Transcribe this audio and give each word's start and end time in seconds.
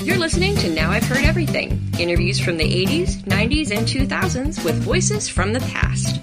You're 0.00 0.16
listening 0.16 0.54
to 0.58 0.70
Now 0.70 0.92
I've 0.92 1.02
Heard 1.02 1.24
Everything 1.24 1.82
interviews 1.98 2.38
from 2.38 2.56
the 2.56 2.86
80s, 2.86 3.16
90s, 3.24 3.76
and 3.76 3.84
2000s 3.84 4.64
with 4.64 4.76
voices 4.76 5.28
from 5.28 5.52
the 5.52 5.60
past. 5.60 6.20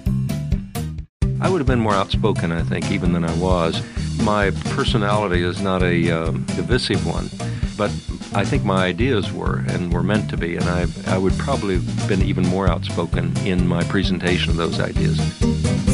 I 1.42 1.50
would 1.50 1.58
have 1.58 1.66
been 1.66 1.80
more 1.80 1.92
outspoken, 1.92 2.52
I 2.52 2.62
think, 2.62 2.90
even 2.90 3.12
than 3.12 3.22
I 3.22 3.34
was. 3.36 3.82
My 4.22 4.50
personality 4.70 5.42
is 5.42 5.60
not 5.60 5.82
a 5.82 6.10
um, 6.10 6.44
divisive 6.56 7.06
one, 7.06 7.28
but 7.76 7.90
I 8.34 8.46
think 8.46 8.64
my 8.64 8.86
ideas 8.86 9.30
were 9.30 9.62
and 9.68 9.92
were 9.92 10.02
meant 10.02 10.30
to 10.30 10.38
be, 10.38 10.56
and 10.56 10.64
I, 10.64 10.86
I 11.08 11.18
would 11.18 11.34
probably 11.34 11.74
have 11.74 12.08
been 12.08 12.22
even 12.22 12.46
more 12.48 12.66
outspoken 12.66 13.36
in 13.46 13.68
my 13.68 13.84
presentation 13.84 14.48
of 14.50 14.56
those 14.56 14.80
ideas. 14.80 15.20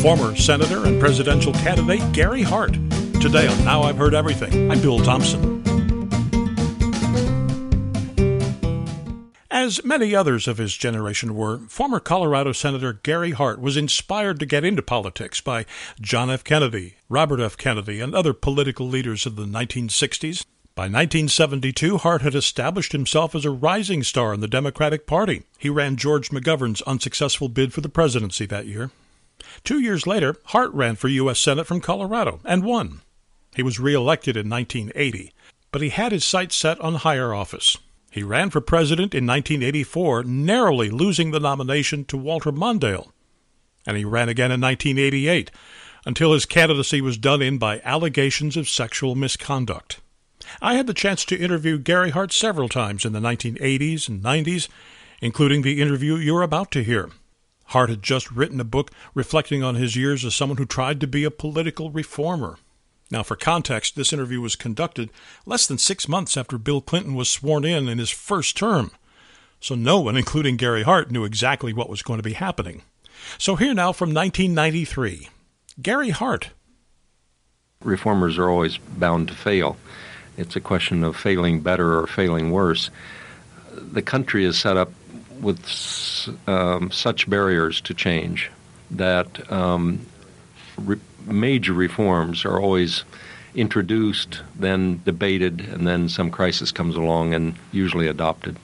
Former 0.01 0.37
Senator 0.37 0.87
and 0.87 1.01
presidential 1.01 1.53
candidate 1.53 2.13
Gary 2.13 2.43
Hart. 2.43 2.75
Today 3.21 3.49
on 3.49 3.65
Now 3.65 3.83
I've 3.83 3.97
Heard 3.97 4.15
Everything, 4.15 4.71
I'm 4.71 4.81
Bill 4.81 5.01
Thompson. 5.01 5.62
As 9.63 9.85
many 9.85 10.13
others 10.13 10.49
of 10.49 10.59
his 10.59 10.77
generation 10.77 11.37
were, 11.37 11.59
former 11.69 12.01
Colorado 12.01 12.51
Senator 12.51 12.95
Gary 12.95 13.31
Hart 13.31 13.61
was 13.61 13.77
inspired 13.77 14.41
to 14.41 14.45
get 14.45 14.65
into 14.65 14.83
politics 14.83 15.41
by 15.41 15.67
John 16.01 16.33
F. 16.33 16.43
Kennedy, 16.43 16.97
Robert 17.09 17.39
F. 17.39 17.57
Kennedy, 17.57 18.01
and 18.01 18.13
other 18.13 18.33
political 18.33 18.89
leaders 18.89 19.25
of 19.25 19.37
the 19.37 19.45
1960s. 19.45 20.45
By 20.75 20.87
1972, 20.87 21.99
Hart 21.99 22.23
had 22.23 22.35
established 22.35 22.91
himself 22.91 23.37
as 23.37 23.45
a 23.45 23.53
rising 23.53 24.03
star 24.03 24.35
in 24.35 24.41
the 24.41 24.49
Democratic 24.49 25.07
Party. 25.07 25.45
He 25.59 25.71
ran 25.71 25.95
George 25.95 26.31
McGovern's 26.31 26.83
unsuccessful 26.83 27.49
bid 27.49 27.73
for 27.73 27.83
the 27.83 27.89
presidency 27.89 28.47
that 28.47 28.67
year. 28.67 28.91
Two 29.63 29.79
years 29.79 30.09
later, 30.09 30.35
Hart 30.47 30.73
ran 30.73 30.97
for 30.97 31.07
U.S. 31.07 31.39
Senate 31.39 31.69
from 31.69 31.81
Colorado 31.81 32.41
and 32.45 32.65
won. 32.65 33.03
He 33.55 33.63
was 33.63 33.79
reelected 33.79 34.37
in 34.37 34.51
1980, 34.51 35.33
but 35.71 35.83
he 35.83 35.91
had 35.91 36.11
his 36.11 36.25
sights 36.25 36.57
set 36.57 36.81
on 36.81 36.97
higher 36.97 37.33
office. 37.33 37.79
He 38.13 38.23
ran 38.23 38.51
for 38.51 38.61
president 38.61 39.15
in 39.15 39.27
1984, 39.27 40.25
narrowly 40.25 40.91
losing 40.91 41.31
the 41.31 41.41
nomination 41.41 42.05
to 42.05 42.19
Walter 42.19 42.53
Mondale. 42.53 43.11
And 43.87 43.97
he 43.97 44.05
ran 44.05 44.29
again 44.29 44.53
in 44.53 44.61
1988, 44.61 45.51
until 46.05 46.35
his 46.35 46.45
candidacy 46.45 47.01
was 47.01 47.17
done 47.17 47.41
in 47.41 47.57
by 47.57 47.81
allegations 47.85 48.59
of 48.59 48.69
sexual 48.69 49.15
misconduct. 49.15 50.01
I 50.61 50.75
had 50.75 50.87
the 50.87 50.93
chance 50.93 51.25
to 51.25 51.39
interview 51.39 51.79
Gary 51.79 52.11
Hart 52.11 52.33
several 52.33 52.69
times 52.69 53.07
in 53.07 53.15
the 53.15 53.19
1980s 53.19 54.11
and 54.11 54.23
90s, 54.23 54.69
including 55.23 55.63
the 55.63 55.81
interview 55.81 56.17
you're 56.17 56.43
about 56.43 56.71
to 56.73 56.85
hear. 56.85 57.09
Hart 57.67 57.89
had 57.89 58.03
just 58.03 58.31
written 58.31 58.61
a 58.61 58.65
book 58.65 58.91
reflecting 59.15 59.63
on 59.63 59.77
his 59.77 59.97
years 59.97 60.23
as 60.23 60.35
someone 60.35 60.59
who 60.59 60.67
tried 60.67 61.01
to 61.01 61.07
be 61.07 61.25
a 61.25 61.31
political 61.31 61.91
reformer. 61.91 62.59
Now, 63.13 63.23
for 63.23 63.37
context, 63.37 63.95
this 63.95 64.11
interview 64.11 64.41
was 64.41 64.57
conducted 64.57 65.11
less 65.45 65.67
than 65.67 65.77
six 65.77 66.09
months 66.09 66.35
after 66.35 66.57
Bill 66.57 66.81
Clinton 66.81 67.15
was 67.15 67.29
sworn 67.29 67.63
in 67.63 67.87
in 67.87 67.99
his 67.99 68.09
first 68.09 68.57
term. 68.57 68.91
So 69.61 69.75
no 69.75 70.01
one, 70.01 70.17
including 70.17 70.57
Gary 70.57 70.83
Hart, 70.83 71.11
knew 71.11 71.25
exactly 71.25 71.75
what 71.75 71.91
was 71.91 72.01
going 72.01 72.19
to 72.19 72.23
be 72.23 72.33
happening. 72.33 72.81
So 73.37 73.55
here 73.57 73.75
now 73.75 73.93
from 73.93 74.15
1993, 74.15 75.29
Gary 75.83 76.09
Hart. 76.09 76.53
Reformers 77.85 78.39
are 78.39 78.49
always 78.49 78.79
bound 78.79 79.29
to 79.29 79.35
fail. 79.35 79.77
It's 80.39 80.57
a 80.57 80.61
question 80.61 81.05
of 81.05 81.15
failing 81.15 81.61
better 81.61 81.99
or 81.99 82.07
failing 82.07 82.51
worse. 82.51 82.89
The 83.75 84.01
country 84.01 84.47
is 84.47 84.59
set 84.59 84.79
up 84.79 84.91
with 85.39 85.61
um, 86.47 86.91
such 86.91 87.29
barriers 87.29 87.83
to 87.83 87.93
change 87.93 88.51
that 88.91 89.53
um, 89.53 90.07
re- 90.77 91.01
major 91.27 91.73
reforms 91.73 92.45
are 92.45 92.61
always 92.61 93.05
introduced, 93.55 94.41
then 94.55 95.01
debated, 95.05 95.61
and 95.61 95.87
then 95.87 96.09
some 96.09 96.31
crisis 96.31 96.73
comes 96.73 96.97
along 96.97 97.35
and 97.35 97.55
usually 97.71 98.09
adopted. 98.09 98.57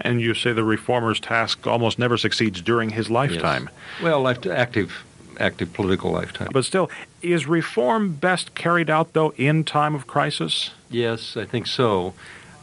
And 0.00 0.20
you 0.20 0.34
say 0.34 0.52
the 0.52 0.64
reformer's 0.64 1.20
task 1.20 1.66
almost 1.66 1.98
never 1.98 2.16
succeeds 2.16 2.60
during 2.62 2.90
his 2.90 3.10
lifetime. 3.10 3.68
Yes. 3.94 4.02
Well, 4.02 4.26
active, 4.26 5.04
active 5.38 5.72
political 5.74 6.10
lifetime. 6.10 6.48
But 6.52 6.64
still, 6.64 6.90
is 7.22 7.46
reform 7.46 8.14
best 8.14 8.54
carried 8.54 8.88
out, 8.88 9.12
though, 9.12 9.30
in 9.36 9.64
time 9.64 9.94
of 9.94 10.06
crisis? 10.06 10.70
Yes, 10.90 11.36
I 11.36 11.44
think 11.44 11.66
so. 11.66 12.14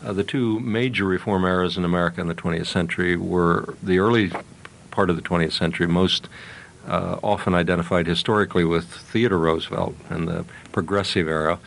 Uh, 0.04 0.14
the 0.14 0.24
two 0.24 0.60
major 0.60 1.06
reform 1.06 1.44
eras 1.46 1.78
in 1.78 1.86
America 1.86 2.22
in 2.22 2.28
the 2.28 2.36
20th 2.36 2.68
century 2.68 3.16
were 3.16 3.76
the 3.82 4.00
early 4.00 4.32
part 4.92 5.10
of 5.10 5.16
the 5.16 5.22
20th 5.22 5.54
century, 5.54 5.88
most 5.88 6.28
uh, 6.88 7.20
often 7.22 7.54
identified 7.54 8.08
historically 8.08 8.64
with 8.64 8.86
Theodore 8.86 9.38
Roosevelt 9.38 9.96
and 10.10 10.28
the 10.28 10.46
progressive 10.72 11.28
era, 11.28 11.60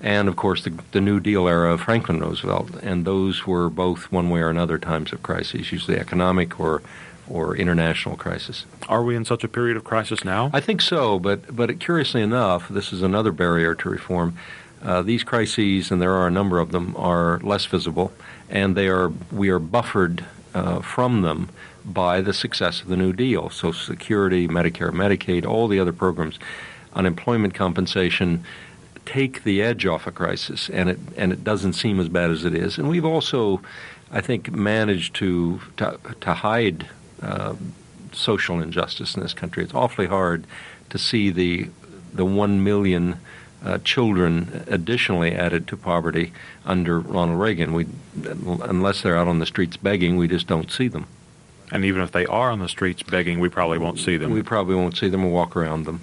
and 0.00 0.28
of 0.28 0.36
course 0.36 0.64
the, 0.64 0.72
the, 0.92 1.00
New 1.00 1.20
Deal 1.20 1.48
era 1.48 1.74
of 1.74 1.82
Franklin 1.82 2.20
Roosevelt. 2.20 2.70
And 2.82 3.04
those 3.04 3.46
were 3.46 3.68
both, 3.68 4.10
one 4.12 4.30
way 4.30 4.40
or 4.40 4.48
another, 4.48 4.78
times 4.78 5.12
of 5.12 5.22
crisis, 5.22 5.72
usually 5.72 5.98
economic 5.98 6.58
or 6.58 6.82
or 7.28 7.56
international 7.56 8.16
crisis. 8.16 8.66
Are 8.88 9.04
we 9.04 9.14
in 9.14 9.24
such 9.24 9.44
a 9.44 9.48
period 9.48 9.76
of 9.76 9.84
crisis 9.84 10.24
now? 10.24 10.50
I 10.52 10.60
think 10.60 10.80
so, 10.80 11.18
but 11.18 11.54
but 11.54 11.78
curiously 11.78 12.22
enough, 12.22 12.68
this 12.68 12.92
is 12.92 13.02
another 13.02 13.32
barrier 13.32 13.74
to 13.76 13.88
reform. 13.88 14.36
Uh, 14.82 15.02
these 15.02 15.22
crises, 15.22 15.90
and 15.90 16.00
there 16.00 16.12
are 16.12 16.26
a 16.26 16.30
number 16.30 16.58
of 16.58 16.72
them, 16.72 16.96
are 16.96 17.38
less 17.40 17.66
visible, 17.66 18.12
and 18.48 18.76
they 18.76 18.88
are 18.88 19.12
we 19.30 19.48
are 19.48 19.58
buffered 19.58 20.24
uh, 20.54 20.80
from 20.80 21.22
them 21.22 21.48
by 21.84 22.20
the 22.20 22.32
success 22.32 22.82
of 22.82 22.88
the 22.88 22.96
New 22.96 23.12
Deal. 23.12 23.50
Social 23.50 23.72
Security, 23.72 24.48
Medicare, 24.48 24.90
Medicaid, 24.90 25.46
all 25.46 25.68
the 25.68 25.78
other 25.78 25.92
programs, 25.92 26.38
unemployment 26.94 27.54
compensation 27.54 28.44
take 29.06 29.42
the 29.42 29.60
edge 29.62 29.86
off 29.86 30.06
a 30.06 30.12
crisis, 30.12 30.68
and 30.70 30.88
it 30.88 30.98
and 31.16 31.32
it 31.32 31.42
doesn't 31.42 31.72
seem 31.72 31.98
as 32.00 32.08
bad 32.08 32.30
as 32.30 32.44
it 32.44 32.54
is. 32.54 32.78
And 32.78 32.88
we've 32.88 33.04
also, 33.04 33.60
I 34.10 34.20
think, 34.20 34.52
managed 34.52 35.14
to 35.16 35.60
to, 35.78 35.98
to 36.20 36.34
hide 36.34 36.88
uh, 37.22 37.54
social 38.12 38.60
injustice 38.60 39.14
in 39.16 39.22
this 39.22 39.34
country. 39.34 39.64
It's 39.64 39.74
awfully 39.74 40.06
hard 40.06 40.46
to 40.90 40.98
see 40.98 41.30
the 41.30 41.68
the 42.12 42.24
one 42.24 42.62
million. 42.62 43.16
Uh, 43.62 43.76
children 43.84 44.64
additionally 44.68 45.32
added 45.32 45.68
to 45.68 45.76
poverty 45.76 46.32
under 46.64 46.98
Ronald 46.98 47.38
Reagan. 47.38 47.74
We, 47.74 47.84
unless 48.24 49.02
they're 49.02 49.18
out 49.18 49.28
on 49.28 49.38
the 49.38 49.44
streets 49.44 49.76
begging, 49.76 50.16
we 50.16 50.28
just 50.28 50.46
don't 50.46 50.72
see 50.72 50.88
them. 50.88 51.06
And 51.72 51.84
even 51.84 52.02
if 52.02 52.12
they 52.12 52.26
are 52.26 52.50
on 52.50 52.58
the 52.58 52.68
streets 52.68 53.02
begging, 53.02 53.38
we 53.38 53.48
probably 53.48 53.78
won't 53.78 53.98
see 53.98 54.16
them. 54.16 54.30
We 54.30 54.42
probably 54.42 54.74
won't 54.74 54.96
see 54.96 55.08
them 55.08 55.24
or 55.24 55.30
walk 55.30 55.56
around 55.56 55.84
them. 55.84 56.00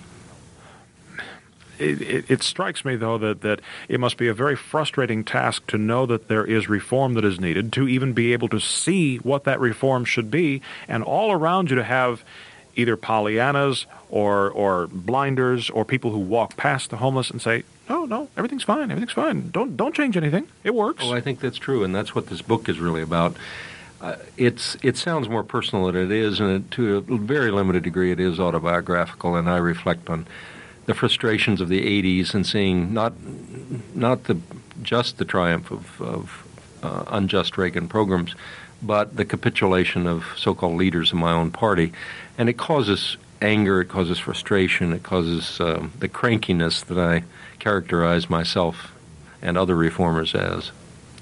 It, 1.80 2.02
it, 2.02 2.32
it, 2.32 2.44
strikes 2.44 2.84
me, 2.84 2.96
though, 2.96 3.20
that, 3.20 3.42
that 3.42 3.62
it 3.88 4.00
must 4.00 4.18
be 4.18 4.28
a 4.28 4.34
very 4.34 4.56
frustrating 4.56 5.24
task 5.24 5.68
to 5.68 5.78
know 5.78 6.08
that 6.08 6.28
there 6.28 6.46
is 6.46 6.68
reform 6.68 7.14
that 7.14 7.24
is 7.24 7.40
needed, 7.40 7.72
to 7.74 7.88
even 7.88 8.14
be 8.14 8.34
able 8.34 8.48
to 8.50 8.60
see 8.60 9.18
what 9.18 9.44
that 9.44 9.60
reform 9.60 10.04
should 10.04 10.32
be, 10.32 10.62
and 10.88 11.04
all 11.04 11.32
around 11.32 11.70
you 11.70 11.76
to 11.76 11.84
have 11.84 12.24
either 12.76 12.98
Pollyannas 12.98 13.86
or, 14.10 14.50
or 14.50 14.88
blinders 14.88 15.70
or 15.70 15.86
people 15.86 16.12
who 16.12 16.20
walk 16.20 16.58
past 16.58 16.90
the 16.90 16.98
homeless 16.98 17.30
and 17.30 17.42
say, 17.42 17.64
no, 17.90 18.06
no, 18.06 18.30
everything's 18.36 18.64
fine, 18.64 18.90
everything's 18.92 19.12
fine. 19.12 19.50
Don't, 19.52 19.78
don't 19.78 19.94
change 19.94 20.18
anything. 20.18 20.48
It 20.64 20.74
works. 20.74 21.04
Oh, 21.06 21.14
I 21.14 21.22
think 21.22 21.40
that's 21.40 21.58
true, 21.58 21.84
and 21.84 21.94
that's 21.94 22.16
what 22.16 22.28
this 22.28 22.42
book 22.42 22.70
is 22.70 22.80
really 22.80 23.02
about. 23.02 23.36
Uh, 24.00 24.16
it's 24.38 24.78
it 24.84 24.96
sounds 24.96 25.28
more 25.28 25.44
personal 25.44 25.86
than 25.88 25.96
it 25.96 26.12
is, 26.12 26.40
and 26.40 26.52
it, 26.52 26.72
to 26.72 26.98
a 26.98 27.02
very 27.02 27.50
limited 27.50 27.84
degree, 27.84 28.12
it 28.12 28.20
is 28.20 28.40
autobiographical. 28.40 29.36
And 29.36 29.50
I 29.50 29.58
reflect 29.58 30.10
on 30.10 30.28
the 30.86 30.94
frustrations 30.94 31.62
of 31.62 31.70
the 31.70 31.82
'80s 31.82 32.34
and 32.34 32.46
seeing 32.46 32.94
not 32.94 33.14
not 33.96 34.26
the 34.26 34.38
just 34.84 35.18
the 35.18 35.26
triumph 35.26 35.72
of, 35.72 36.02
of 36.02 36.48
uh, 36.84 37.06
unjust 37.08 37.58
Reagan 37.58 37.88
programs, 37.88 38.36
but 38.82 39.16
the 39.16 39.26
capitulation 39.26 40.06
of 40.06 40.26
so-called 40.38 40.78
leaders 40.78 41.12
in 41.12 41.18
my 41.18 41.32
own 41.32 41.50
party, 41.50 41.92
and 42.38 42.50
it 42.50 42.58
causes 42.58 43.18
anger, 43.42 43.82
it 43.82 43.90
causes 43.90 44.20
frustration, 44.20 44.94
it 44.94 45.04
causes 45.04 45.60
um, 45.60 45.92
the 46.00 46.08
crankiness 46.08 46.86
that 46.86 46.98
I 46.98 47.24
characterize 47.60 48.30
myself 48.30 48.94
and 49.42 49.58
other 49.58 49.76
reformers 49.76 50.36
as. 50.36 50.72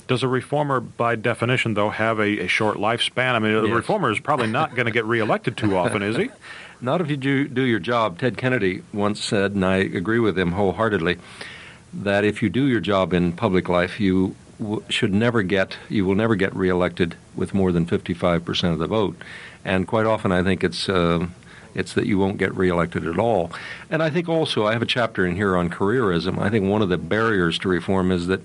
Does 0.07 0.21
a 0.21 0.27
reformer, 0.27 0.79
by 0.79 1.15
definition, 1.15 1.73
though, 1.73 1.89
have 1.89 2.19
a, 2.19 2.45
a 2.45 2.47
short 2.47 2.77
lifespan? 2.77 3.33
I 3.33 3.39
mean, 3.39 3.53
yes. 3.53 3.65
a 3.65 3.73
reformer 3.73 4.11
is 4.11 4.19
probably 4.19 4.47
not 4.47 4.75
going 4.75 4.85
to 4.85 4.91
get 4.91 5.05
reelected 5.05 5.57
too 5.57 5.75
often, 5.75 6.03
is 6.03 6.15
he? 6.15 6.29
Not 6.81 6.99
if 6.99 7.09
you 7.09 7.17
do, 7.17 7.47
do 7.47 7.63
your 7.63 7.79
job. 7.79 8.19
Ted 8.19 8.37
Kennedy 8.37 8.83
once 8.93 9.23
said, 9.23 9.53
and 9.53 9.65
I 9.65 9.77
agree 9.77 10.19
with 10.19 10.37
him 10.37 10.51
wholeheartedly, 10.51 11.17
that 11.93 12.25
if 12.25 12.43
you 12.43 12.49
do 12.49 12.65
your 12.65 12.81
job 12.81 13.13
in 13.13 13.31
public 13.31 13.69
life, 13.69 13.99
you 13.99 14.35
w- 14.59 14.83
should 14.89 15.13
never 15.13 15.41
get, 15.41 15.77
you 15.87 16.05
will 16.05 16.15
never 16.15 16.35
get 16.35 16.53
reelected 16.53 17.15
with 17.33 17.53
more 17.53 17.71
than 17.71 17.85
55% 17.85 18.73
of 18.73 18.79
the 18.79 18.87
vote. 18.87 19.15
And 19.63 19.87
quite 19.87 20.05
often, 20.05 20.31
I 20.31 20.43
think 20.43 20.63
it's. 20.63 20.89
Uh, 20.89 21.27
it's 21.73 21.93
that 21.93 22.05
you 22.05 22.17
won't 22.17 22.37
get 22.37 22.55
reelected 22.55 23.05
at 23.05 23.19
all. 23.19 23.51
And 23.89 24.01
I 24.01 24.09
think 24.09 24.29
also, 24.29 24.65
I 24.65 24.71
have 24.71 24.81
a 24.81 24.85
chapter 24.85 25.25
in 25.25 25.35
here 25.35 25.57
on 25.57 25.69
careerism. 25.69 26.39
I 26.39 26.49
think 26.49 26.69
one 26.69 26.81
of 26.81 26.87
the 26.87 26.97
barriers 26.97 27.59
to 27.59 27.67
reform 27.67 28.13
is 28.13 28.27
that 28.27 28.39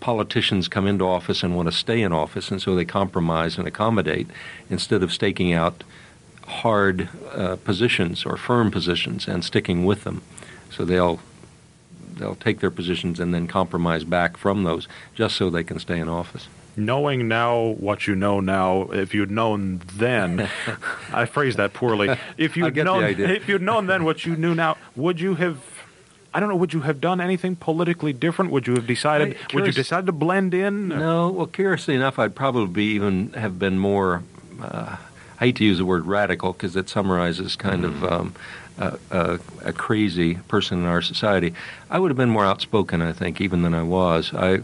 politicians 0.00 0.68
come 0.68 0.86
into 0.86 1.04
office 1.04 1.42
and 1.42 1.56
want 1.56 1.68
to 1.68 1.72
stay 1.76 2.02
in 2.02 2.12
office, 2.12 2.50
and 2.50 2.60
so 2.62 2.74
they 2.74 2.84
compromise 2.84 3.58
and 3.58 3.66
accommodate 3.66 4.28
instead 4.70 5.02
of 5.02 5.12
staking 5.12 5.52
out 5.52 5.84
hard 6.46 7.08
uh, 7.32 7.56
positions 7.56 8.24
or 8.24 8.36
firm 8.36 8.70
positions 8.70 9.28
and 9.28 9.44
sticking 9.44 9.84
with 9.84 10.04
them. 10.04 10.22
So 10.70 10.84
they'll 10.84 11.20
they'll 12.16 12.34
take 12.34 12.60
their 12.60 12.70
positions 12.70 13.20
and 13.20 13.32
then 13.32 13.46
compromise 13.46 14.02
back 14.04 14.36
from 14.36 14.64
those 14.64 14.88
just 15.14 15.36
so 15.36 15.50
they 15.50 15.62
can 15.62 15.78
stay 15.78 15.98
in 15.98 16.08
office. 16.08 16.48
knowing 16.76 17.28
now 17.28 17.74
what 17.78 18.06
you 18.06 18.14
know 18.14 18.40
now, 18.40 18.82
if 18.92 19.12
you'd 19.14 19.30
known 19.30 19.80
then, 19.94 20.48
I 21.12 21.26
phrased 21.26 21.58
that 21.58 21.72
poorly. 21.74 22.16
If 22.36 22.56
you'd 22.56 22.76
known, 22.76 23.04
if 23.04 23.48
you'd 23.48 23.62
known 23.62 23.86
then 23.86 24.04
what 24.04 24.24
you 24.24 24.36
knew 24.36 24.54
now, 24.54 24.76
would 24.96 25.20
you 25.20 25.34
have? 25.36 25.77
I 26.34 26.40
don't 26.40 26.48
know. 26.48 26.56
Would 26.56 26.72
you 26.72 26.80
have 26.80 27.00
done 27.00 27.20
anything 27.20 27.56
politically 27.56 28.12
different? 28.12 28.50
Would 28.52 28.66
you 28.66 28.74
have 28.74 28.86
decided? 28.86 29.36
I- 29.50 29.54
would 29.54 29.66
you 29.66 29.72
decide 29.72 30.06
to 30.06 30.12
blend 30.12 30.54
in? 30.54 30.88
No, 30.88 31.30
well, 31.30 31.46
curiously 31.46 31.94
enough, 31.94 32.18
I'd 32.18 32.34
probably 32.34 32.84
even 32.84 33.32
have 33.32 33.58
been 33.58 33.78
more. 33.78 34.22
Uh, 34.60 34.96
I 35.40 35.44
hate 35.46 35.56
to 35.56 35.64
use 35.64 35.78
the 35.78 35.84
word 35.86 36.04
radical 36.06 36.52
because 36.52 36.74
it 36.76 36.88
summarizes 36.88 37.54
kind 37.56 37.84
of 37.84 38.04
um, 38.04 38.34
a, 38.78 38.98
a, 39.10 39.38
a 39.64 39.72
crazy 39.72 40.34
person 40.34 40.78
in 40.80 40.84
our 40.84 41.00
society. 41.00 41.54
I 41.90 41.98
would 41.98 42.10
have 42.10 42.16
been 42.16 42.30
more 42.30 42.44
outspoken, 42.44 43.00
I 43.02 43.12
think, 43.12 43.40
even 43.40 43.62
than 43.62 43.72
I 43.72 43.82
was. 43.84 44.34
I, 44.34 44.60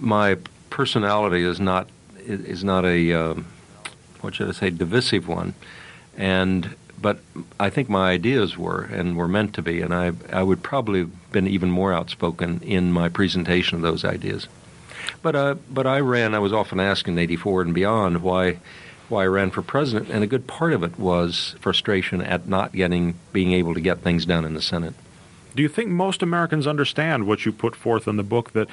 my 0.00 0.36
personality 0.70 1.42
is 1.44 1.60
not 1.60 1.88
is 2.26 2.64
not 2.64 2.84
a 2.84 3.12
um, 3.12 3.46
what 4.22 4.34
should 4.34 4.48
I 4.48 4.52
say 4.52 4.70
divisive 4.70 5.28
one, 5.28 5.54
and 6.16 6.74
but 7.04 7.18
I 7.60 7.68
think 7.68 7.90
my 7.90 8.12
ideas 8.12 8.56
were 8.56 8.80
and 8.84 9.14
were 9.14 9.28
meant 9.28 9.52
to 9.56 9.62
be, 9.62 9.82
and 9.82 9.92
I 9.92 10.12
I 10.32 10.42
would 10.42 10.62
probably 10.62 11.00
have 11.00 11.32
been 11.32 11.46
even 11.46 11.70
more 11.70 11.92
outspoken 11.92 12.60
in 12.62 12.92
my 12.92 13.10
presentation 13.10 13.76
of 13.76 13.82
those 13.82 14.06
ideas. 14.06 14.48
But 15.20 15.36
uh, 15.36 15.56
but 15.70 15.86
I 15.86 16.00
ran. 16.00 16.34
I 16.34 16.38
was 16.38 16.54
often 16.54 16.80
asked 16.80 17.06
in 17.06 17.18
'84 17.18 17.60
and 17.60 17.74
beyond 17.74 18.22
why 18.22 18.56
why 19.10 19.24
I 19.24 19.26
ran 19.26 19.50
for 19.50 19.60
president, 19.60 20.08
and 20.08 20.24
a 20.24 20.26
good 20.26 20.46
part 20.46 20.72
of 20.72 20.82
it 20.82 20.98
was 20.98 21.56
frustration 21.60 22.22
at 22.22 22.48
not 22.48 22.72
getting 22.72 23.16
being 23.34 23.52
able 23.52 23.74
to 23.74 23.82
get 23.82 23.98
things 23.98 24.24
done 24.24 24.46
in 24.46 24.54
the 24.54 24.62
Senate. 24.62 24.94
Do 25.54 25.62
you 25.62 25.68
think 25.68 25.90
most 25.90 26.22
Americans 26.22 26.66
understand 26.66 27.26
what 27.26 27.44
you 27.44 27.52
put 27.52 27.76
forth 27.76 28.08
in 28.08 28.16
the 28.16 28.22
book 28.22 28.52
that 28.52 28.68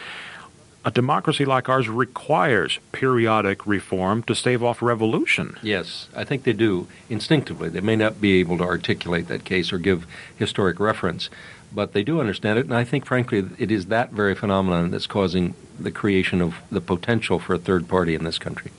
a 0.83 0.91
democracy 0.91 1.45
like 1.45 1.69
ours 1.69 1.87
requires 1.87 2.79
periodic 2.91 3.65
reform 3.67 4.23
to 4.23 4.33
stave 4.33 4.63
off 4.63 4.81
revolution? 4.81 5.57
Yes, 5.61 6.07
I 6.15 6.23
think 6.23 6.43
they 6.43 6.53
do 6.53 6.87
instinctively. 7.09 7.69
They 7.69 7.81
may 7.81 7.95
not 7.95 8.19
be 8.19 8.39
able 8.39 8.57
to 8.57 8.63
articulate 8.63 9.27
that 9.27 9.43
case 9.43 9.71
or 9.71 9.77
give 9.77 10.07
historic 10.35 10.79
reference, 10.79 11.29
but 11.73 11.93
they 11.93 12.03
do 12.03 12.19
understand 12.19 12.57
it. 12.57 12.65
And 12.65 12.73
I 12.73 12.83
think, 12.83 13.05
frankly, 13.05 13.47
it 13.57 13.71
is 13.71 13.87
that 13.87 14.11
very 14.11 14.35
phenomenon 14.35 14.91
that's 14.91 15.07
causing 15.07 15.53
the 15.79 15.91
creation 15.91 16.41
of 16.41 16.55
the 16.71 16.81
potential 16.81 17.39
for 17.39 17.53
a 17.53 17.59
third 17.59 17.87
party 17.87 18.15
in 18.15 18.23
this 18.23 18.39
country. 18.39 18.71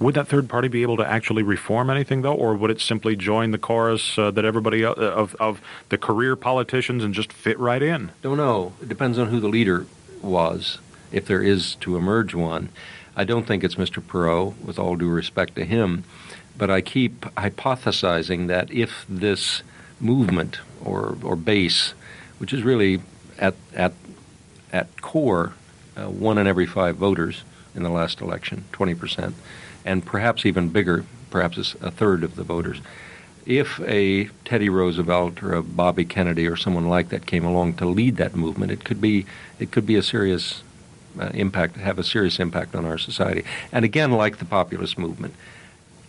Would 0.00 0.14
that 0.16 0.26
third 0.26 0.48
party 0.48 0.66
be 0.66 0.82
able 0.82 0.96
to 0.96 1.06
actually 1.06 1.44
reform 1.44 1.88
anything, 1.88 2.22
though, 2.22 2.34
or 2.34 2.54
would 2.54 2.70
it 2.70 2.80
simply 2.80 3.14
join 3.14 3.52
the 3.52 3.58
chorus 3.58 4.18
uh, 4.18 4.32
that 4.32 4.44
everybody 4.44 4.84
uh, 4.84 4.92
of 4.92 5.36
of 5.36 5.60
the 5.88 5.96
career 5.96 6.34
politicians 6.34 7.04
and 7.04 7.14
just 7.14 7.32
fit 7.32 7.58
right 7.60 7.80
in? 7.80 8.10
Don't 8.20 8.36
know. 8.36 8.72
It 8.82 8.88
depends 8.88 9.18
on 9.18 9.28
who 9.28 9.38
the 9.38 9.48
leader 9.48 9.86
was, 10.20 10.78
if 11.14 11.26
there 11.26 11.42
is 11.42 11.76
to 11.76 11.96
emerge 11.96 12.34
one. 12.34 12.68
I 13.16 13.22
don't 13.24 13.46
think 13.46 13.62
it's 13.62 13.76
Mr. 13.76 14.02
Perot, 14.02 14.60
with 14.60 14.78
all 14.78 14.96
due 14.96 15.08
respect 15.08 15.54
to 15.54 15.64
him, 15.64 16.02
but 16.58 16.70
I 16.70 16.80
keep 16.80 17.20
hypothesizing 17.36 18.48
that 18.48 18.70
if 18.72 19.06
this 19.08 19.62
movement 20.00 20.58
or, 20.84 21.16
or 21.22 21.36
base, 21.36 21.94
which 22.38 22.52
is 22.52 22.64
really 22.64 23.00
at, 23.38 23.54
at, 23.74 23.92
at 24.72 25.00
core 25.00 25.54
uh, 25.96 26.06
one 26.06 26.36
in 26.36 26.48
every 26.48 26.66
five 26.66 26.96
voters 26.96 27.44
in 27.74 27.84
the 27.84 27.90
last 27.90 28.20
election, 28.20 28.64
20%, 28.72 29.32
and 29.84 30.04
perhaps 30.04 30.44
even 30.44 30.68
bigger, 30.68 31.04
perhaps 31.30 31.56
it's 31.56 31.74
a 31.80 31.92
third 31.92 32.24
of 32.24 32.34
the 32.34 32.42
voters, 32.42 32.80
if 33.46 33.78
a 33.80 34.24
Teddy 34.44 34.68
Roosevelt 34.68 35.42
or 35.42 35.52
a 35.54 35.62
Bobby 35.62 36.04
Kennedy 36.04 36.48
or 36.48 36.56
someone 36.56 36.88
like 36.88 37.10
that 37.10 37.26
came 37.26 37.44
along 37.44 37.74
to 37.74 37.86
lead 37.86 38.16
that 38.16 38.34
movement, 38.34 38.72
it 38.72 38.84
could 38.84 39.00
be 39.00 39.26
it 39.58 39.70
could 39.70 39.86
be 39.86 39.96
a 39.96 40.02
serious 40.02 40.62
uh, 41.18 41.30
impact, 41.34 41.76
have 41.76 41.98
a 41.98 42.04
serious 42.04 42.38
impact 42.38 42.74
on 42.74 42.84
our 42.84 42.98
society. 42.98 43.44
And 43.72 43.84
again, 43.84 44.12
like 44.12 44.38
the 44.38 44.44
populist 44.44 44.98
movement, 44.98 45.34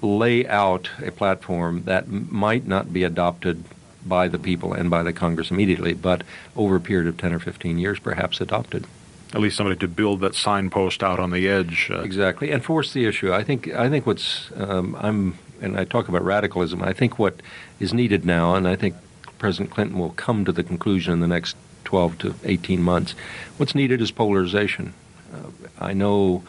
lay 0.02 0.46
out 0.48 0.90
a 1.04 1.12
platform 1.12 1.84
that 1.84 2.04
m- 2.04 2.28
might 2.32 2.68
not 2.68 2.94
be 2.94 3.04
adopted 3.04 3.64
by 4.06 4.28
the 4.28 4.38
people 4.38 4.74
and 4.74 4.90
by 4.90 5.04
the 5.04 5.14
Congress 5.14 5.50
immediately, 5.52 5.94
but 5.94 6.24
over 6.56 6.76
a 6.76 6.82
period 6.82 7.08
of 7.08 7.18
10 7.18 7.34
or 7.34 7.40
15 7.40 7.78
years, 7.80 8.00
perhaps 8.00 8.40
adopted. 8.40 8.86
At 9.34 9.42
least 9.42 9.58
somebody 9.58 9.78
to 9.80 9.88
build 9.88 10.22
that 10.22 10.36
signpost 10.36 11.04
out 11.04 11.20
on 11.20 11.32
the 11.32 11.50
edge. 11.50 11.90
Uh, 11.92 12.02
Exactly, 12.02 12.52
and 12.52 12.64
force 12.64 12.94
the 12.94 13.06
issue. 13.06 13.34
I 13.34 13.44
think 13.44 13.68
I 13.74 13.90
think 13.90 14.06
what's 14.06 14.52
um, 14.56 14.96
I'm 15.00 15.38
and 15.62 15.78
I 15.78 15.84
talk 15.84 16.08
about 16.08 16.24
radicalism. 16.24 16.82
I 16.84 16.94
think 16.94 17.18
what 17.18 17.42
is 17.80 17.94
needed 17.94 18.24
now, 18.24 18.56
and 18.56 18.68
I 18.68 18.76
think 18.76 18.96
President 19.40 19.72
Clinton 19.72 20.00
will 20.00 20.12
come 20.12 20.46
to 20.46 20.52
the 20.52 20.64
conclusion 20.64 21.12
in 21.14 21.20
the 21.20 21.28
next 21.28 21.58
12 21.86 22.18
to 22.20 22.36
18 22.44 22.82
months. 22.82 23.16
What's 23.58 23.76
needed 23.76 24.02
is 24.02 24.12
polarization. 24.12 24.94
Uh, 25.34 25.50
I 25.80 25.94
know 25.94 26.44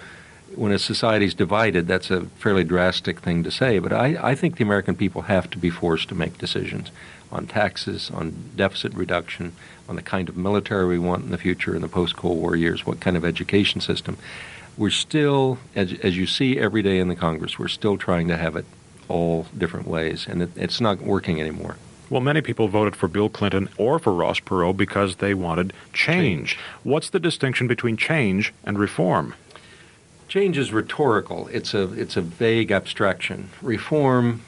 when 0.55 0.73
a 0.73 0.79
society 0.79 1.27
is 1.27 1.35
divided, 1.35 1.87
that's 1.87 2.11
a 2.11 2.23
fairly 2.38 2.65
drastic 2.65 3.21
thing 3.21 3.43
to 3.44 3.50
say, 3.50 3.79
but 3.79 3.93
I, 3.93 4.17
I 4.23 4.35
think 4.35 4.56
the 4.56 4.65
American 4.65 4.94
people 4.94 5.23
have 5.23 5.50
to 5.50 5.59
be 5.59 5.71
forced 5.71 6.09
to 6.09 6.15
make 6.15 6.38
decisions 6.38 6.91
on 7.33 7.47
taxes, 7.47 8.11
on 8.12 8.50
deficit 8.55 8.94
reduction, 8.94 9.53
on 9.88 9.97
the 9.97 10.03
kind 10.03 10.29
of 10.29 10.37
military 10.37 10.87
we 10.87 10.99
want 10.99 11.25
in 11.25 11.31
the 11.31 11.39
future 11.39 11.75
in 11.75 11.82
the 11.82 11.89
post 11.89 12.17
Cold 12.17 12.39
War 12.39 12.56
years, 12.56 12.87
what 12.87 13.00
kind 13.00 13.17
of 13.17 13.25
education 13.25 13.81
system. 13.81 14.17
We're 14.77 14.91
still, 14.91 15.59
as, 15.75 15.93
as 16.03 16.17
you 16.17 16.27
see 16.27 16.59
every 16.59 16.82
day 16.82 16.99
in 16.99 17.09
the 17.09 17.17
Congress, 17.17 17.59
we're 17.59 17.69
still 17.69 17.97
trying 17.97 18.29
to 18.29 18.37
have 18.37 18.56
it 18.56 18.67
all 19.09 19.47
different 19.56 19.87
ways, 19.87 20.27
and 20.29 20.43
it, 20.43 20.50
it's 20.56 20.81
not 20.81 21.00
working 21.00 21.41
anymore. 21.41 21.77
Well, 22.08 22.20
many 22.20 22.41
people 22.41 22.69
voted 22.69 22.94
for 22.94 23.08
Bill 23.08 23.29
Clinton 23.29 23.69
or 23.76 23.99
for 23.99 24.12
Ross 24.12 24.38
Perot 24.38 24.76
because 24.76 25.17
they 25.17 25.35
wanted 25.35 25.73
change. 25.93 26.56
What's 26.85 27.11
the 27.11 27.19
distinction 27.19 27.67
between 27.67 27.97
change 27.97 28.55
and 28.64 28.79
reform? 28.79 29.35
Change 30.29 30.56
is 30.56 30.73
rhetorical. 30.73 31.49
It's 31.49 31.75
a 31.75 31.93
it's 31.94 32.17
a 32.17 32.20
vague 32.20 32.70
abstraction. 32.70 33.50
Reform 33.61 34.43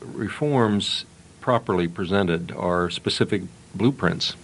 reforms 0.00 1.04
properly 1.40 1.88
presented 1.88 2.52
are 2.52 2.88
specific 2.90 3.42
blueprints, 3.74 4.36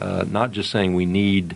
uh, 0.00 0.24
not 0.28 0.52
just 0.52 0.70
saying 0.70 0.94
we 0.94 1.06
need 1.06 1.54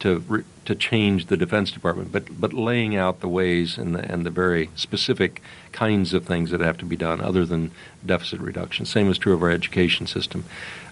to 0.00 0.18
re, 0.28 0.44
to 0.66 0.74
change 0.74 1.26
the 1.26 1.36
Defense 1.36 1.70
Department, 1.70 2.12
but 2.12 2.40
but 2.40 2.52
laying 2.52 2.94
out 2.96 3.20
the 3.20 3.28
ways 3.28 3.78
and 3.78 3.94
the 3.94 4.12
and 4.12 4.26
the 4.26 4.30
very 4.30 4.68
specific 4.74 5.40
kinds 5.72 6.12
of 6.12 6.24
things 6.24 6.50
that 6.50 6.60
have 6.60 6.78
to 6.78 6.84
be 6.84 6.96
done, 6.96 7.20
other 7.20 7.46
than 7.46 7.70
deficit 8.04 8.40
reduction. 8.40 8.86
Same 8.86 9.10
is 9.10 9.18
true 9.18 9.34
of 9.34 9.42
our 9.42 9.50
education 9.50 10.06
system. 10.06 10.44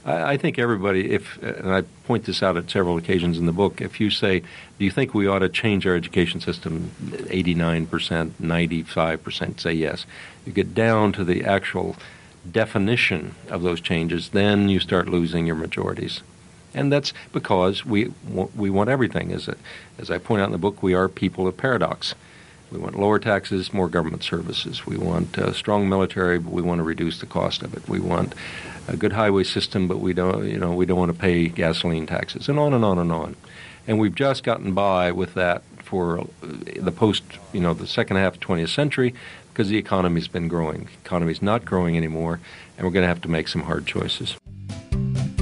I, 0.04 0.32
I 0.32 0.36
think 0.36 0.58
everybody, 0.58 1.12
if 1.12 1.42
and 1.42 1.72
I 1.72 1.82
point 2.06 2.24
this 2.24 2.42
out 2.42 2.56
at 2.56 2.70
several 2.70 2.96
occasions 2.96 3.38
in 3.38 3.46
the 3.46 3.52
book, 3.52 3.80
if 3.80 4.00
you 4.00 4.10
say, 4.10 4.40
"Do 4.78 4.84
you 4.84 4.90
think 4.90 5.14
we 5.14 5.26
ought 5.26 5.40
to 5.40 5.48
change 5.48 5.86
our 5.86 5.94
education 5.94 6.40
system?" 6.40 6.90
Eighty-nine 7.30 7.86
percent, 7.86 8.38
ninety-five 8.38 9.22
percent 9.22 9.60
say 9.60 9.72
yes. 9.72 10.06
You 10.46 10.52
get 10.52 10.74
down 10.74 11.12
to 11.12 11.24
the 11.24 11.44
actual 11.44 11.96
definition 12.50 13.34
of 13.48 13.62
those 13.62 13.80
changes, 13.80 14.28
then 14.28 14.68
you 14.68 14.78
start 14.78 15.08
losing 15.08 15.46
your 15.46 15.56
majorities. 15.56 16.22
And 16.74 16.92
that's 16.92 17.12
because 17.32 17.84
we 17.84 18.12
we 18.26 18.70
want 18.70 18.90
everything. 18.90 19.32
As 19.32 19.48
as 19.98 20.10
I 20.10 20.18
point 20.18 20.42
out 20.42 20.46
in 20.46 20.52
the 20.52 20.58
book, 20.58 20.82
we 20.82 20.94
are 20.94 21.08
people 21.08 21.46
of 21.46 21.56
paradox. 21.56 22.14
We 22.70 22.78
want 22.78 22.98
lower 22.98 23.20
taxes, 23.20 23.72
more 23.72 23.88
government 23.88 24.24
services. 24.24 24.84
We 24.84 24.96
want 24.96 25.38
a 25.38 25.54
strong 25.54 25.88
military, 25.88 26.38
but 26.38 26.52
we 26.52 26.62
want 26.62 26.80
to 26.80 26.82
reduce 26.82 27.20
the 27.20 27.26
cost 27.26 27.62
of 27.62 27.74
it. 27.74 27.88
We 27.88 28.00
want 28.00 28.34
a 28.88 28.96
good 28.96 29.12
highway 29.12 29.44
system, 29.44 29.86
but 29.86 30.00
we 30.00 30.12
don't 30.12 30.48
you 30.48 30.58
know 30.58 30.74
we 30.74 30.86
don't 30.86 30.98
want 30.98 31.12
to 31.12 31.18
pay 31.18 31.48
gasoline 31.48 32.06
taxes, 32.06 32.48
and 32.48 32.58
on 32.58 32.74
and 32.74 32.84
on 32.84 32.98
and 32.98 33.12
on. 33.12 33.36
And 33.86 33.98
we've 33.98 34.14
just 34.14 34.42
gotten 34.42 34.72
by 34.72 35.12
with 35.12 35.34
that 35.34 35.62
for 35.78 36.20
uh, 36.20 36.24
the 36.42 36.92
post 36.92 37.22
you 37.52 37.60
know 37.60 37.74
the 37.74 37.86
second 37.86 38.16
half 38.16 38.34
of 38.34 38.40
20th 38.40 38.70
century 38.70 39.14
because 39.52 39.68
the 39.68 39.78
economy's 39.78 40.26
been 40.26 40.48
growing. 40.48 40.84
The 40.84 40.98
economy's 41.04 41.40
not 41.40 41.64
growing 41.64 41.96
anymore, 41.96 42.40
and 42.76 42.84
we're 42.84 42.92
going 42.92 43.04
to 43.04 43.08
have 43.08 43.20
to 43.22 43.30
make 43.30 43.46
some 43.46 43.62
hard 43.62 43.86
choices. 43.86 44.36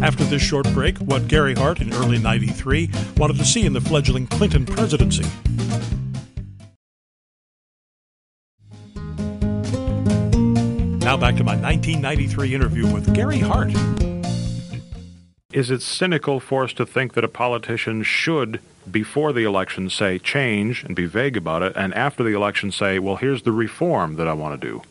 After 0.02 0.24
this 0.24 0.42
short 0.42 0.66
break, 0.72 0.98
what 0.98 1.28
Gary 1.28 1.54
Hart 1.54 1.80
in 1.80 1.94
early 1.94 2.18
93 2.18 2.90
wanted 3.18 3.36
to 3.36 3.44
see 3.44 3.64
in 3.64 3.72
the 3.72 3.80
fledgling 3.80 4.26
Clinton 4.26 4.66
presidency. 4.66 5.24
Now 11.04 11.16
back 11.16 11.36
to 11.36 11.44
my 11.44 11.54
1993 11.54 12.52
interview 12.52 12.92
with 12.92 13.14
Gary 13.14 13.38
Hart. 13.38 13.72
Is 15.52 15.70
it 15.70 15.82
cynical 15.82 16.40
for 16.40 16.64
us 16.64 16.72
to 16.72 16.84
think 16.84 17.12
that 17.12 17.22
a 17.22 17.28
politician 17.28 18.02
should, 18.02 18.58
before 18.90 19.32
the 19.32 19.44
election, 19.44 19.88
say 19.88 20.18
change 20.18 20.82
and 20.82 20.96
be 20.96 21.06
vague 21.06 21.36
about 21.36 21.62
it, 21.62 21.74
and 21.76 21.94
after 21.94 22.24
the 22.24 22.34
election 22.34 22.72
say, 22.72 22.98
well, 22.98 23.16
here's 23.16 23.42
the 23.42 23.52
reform 23.52 24.16
that 24.16 24.26
I 24.26 24.32
want 24.32 24.60
to 24.60 24.66
do? 24.66 24.82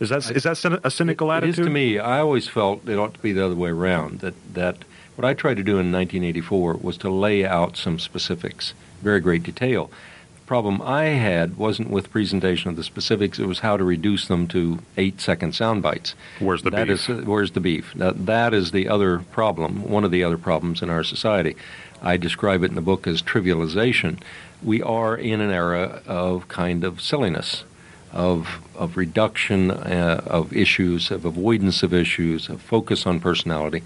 Is 0.00 0.08
that, 0.08 0.30
is 0.30 0.42
that 0.44 0.80
a 0.82 0.90
cynical 0.90 1.30
It 1.30 1.36
attitude? 1.36 1.58
is 1.60 1.66
to 1.66 1.70
me. 1.70 1.98
I 1.98 2.20
always 2.20 2.48
felt 2.48 2.88
it 2.88 2.98
ought 2.98 3.14
to 3.14 3.20
be 3.20 3.32
the 3.32 3.44
other 3.44 3.54
way 3.54 3.70
around. 3.70 4.20
That 4.20 4.34
that 4.54 4.76
what 5.16 5.24
I 5.26 5.34
tried 5.34 5.58
to 5.58 5.62
do 5.62 5.72
in 5.72 5.92
1984 5.92 6.74
was 6.80 6.96
to 6.98 7.10
lay 7.10 7.44
out 7.44 7.76
some 7.76 7.98
specifics, 7.98 8.72
very 9.02 9.20
great 9.20 9.42
detail. 9.42 9.90
The 10.36 10.46
problem 10.46 10.80
I 10.82 11.04
had 11.04 11.58
wasn't 11.58 11.90
with 11.90 12.10
presentation 12.10 12.70
of 12.70 12.76
the 12.76 12.82
specifics; 12.82 13.38
it 13.38 13.44
was 13.46 13.58
how 13.60 13.76
to 13.76 13.84
reduce 13.84 14.26
them 14.26 14.48
to 14.48 14.78
eight-second 14.96 15.54
sound 15.54 15.82
bites. 15.82 16.14
Where's 16.38 16.62
the 16.62 16.70
That 16.70 16.88
beef? 16.88 17.08
is, 17.10 17.24
where's 17.26 17.50
the 17.52 17.60
beef? 17.60 17.92
That, 17.94 18.24
that 18.26 18.54
is 18.54 18.70
the 18.72 18.88
other 18.88 19.18
problem. 19.30 19.84
One 19.88 20.04
of 20.04 20.10
the 20.10 20.24
other 20.24 20.38
problems 20.38 20.80
in 20.82 20.88
our 20.90 21.04
society. 21.04 21.56
I 22.02 22.16
describe 22.16 22.62
it 22.62 22.70
in 22.70 22.74
the 22.74 22.80
book 22.80 23.06
as 23.06 23.20
trivialization. 23.20 24.18
We 24.62 24.80
are 24.82 25.14
in 25.14 25.40
an 25.42 25.50
era 25.50 26.00
of 26.06 26.48
kind 26.48 26.82
of 26.84 27.00
silliness, 27.02 27.64
of 28.12 28.60
of 28.74 28.96
reduction 28.96 29.70
uh, 29.70 30.22
of 30.26 30.52
issues, 30.52 31.10
of 31.10 31.24
avoidance 31.24 31.82
of 31.82 31.92
issues, 31.92 32.48
of 32.48 32.60
focus 32.60 33.06
on 33.06 33.20
personality, 33.20 33.82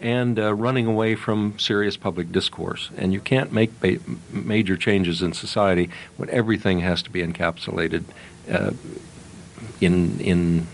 and 0.00 0.38
uh, 0.38 0.54
running 0.54 0.86
away 0.86 1.14
from 1.14 1.58
serious 1.58 1.96
public 1.96 2.32
discourse. 2.32 2.90
And 2.96 3.12
you 3.12 3.20
can't 3.20 3.52
make 3.52 3.78
ba- 3.80 3.98
major 4.30 4.76
changes 4.76 5.22
in 5.22 5.32
society 5.32 5.90
when 6.16 6.30
everything 6.30 6.80
has 6.80 7.02
to 7.02 7.10
be 7.10 7.22
encapsulated 7.22 8.04
uh, 8.50 8.72
in 9.80 10.18
in 10.20 10.66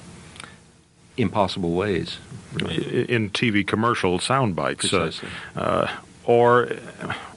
impossible 1.16 1.73
ways. 1.73 2.18
really. 2.52 3.04
in 3.11 3.30
TV 3.30 3.66
commercial 3.66 4.18
sound 4.18 4.56
bites, 4.56 4.92
uh, 4.92 5.11
uh, 5.56 5.88
or 6.25 6.68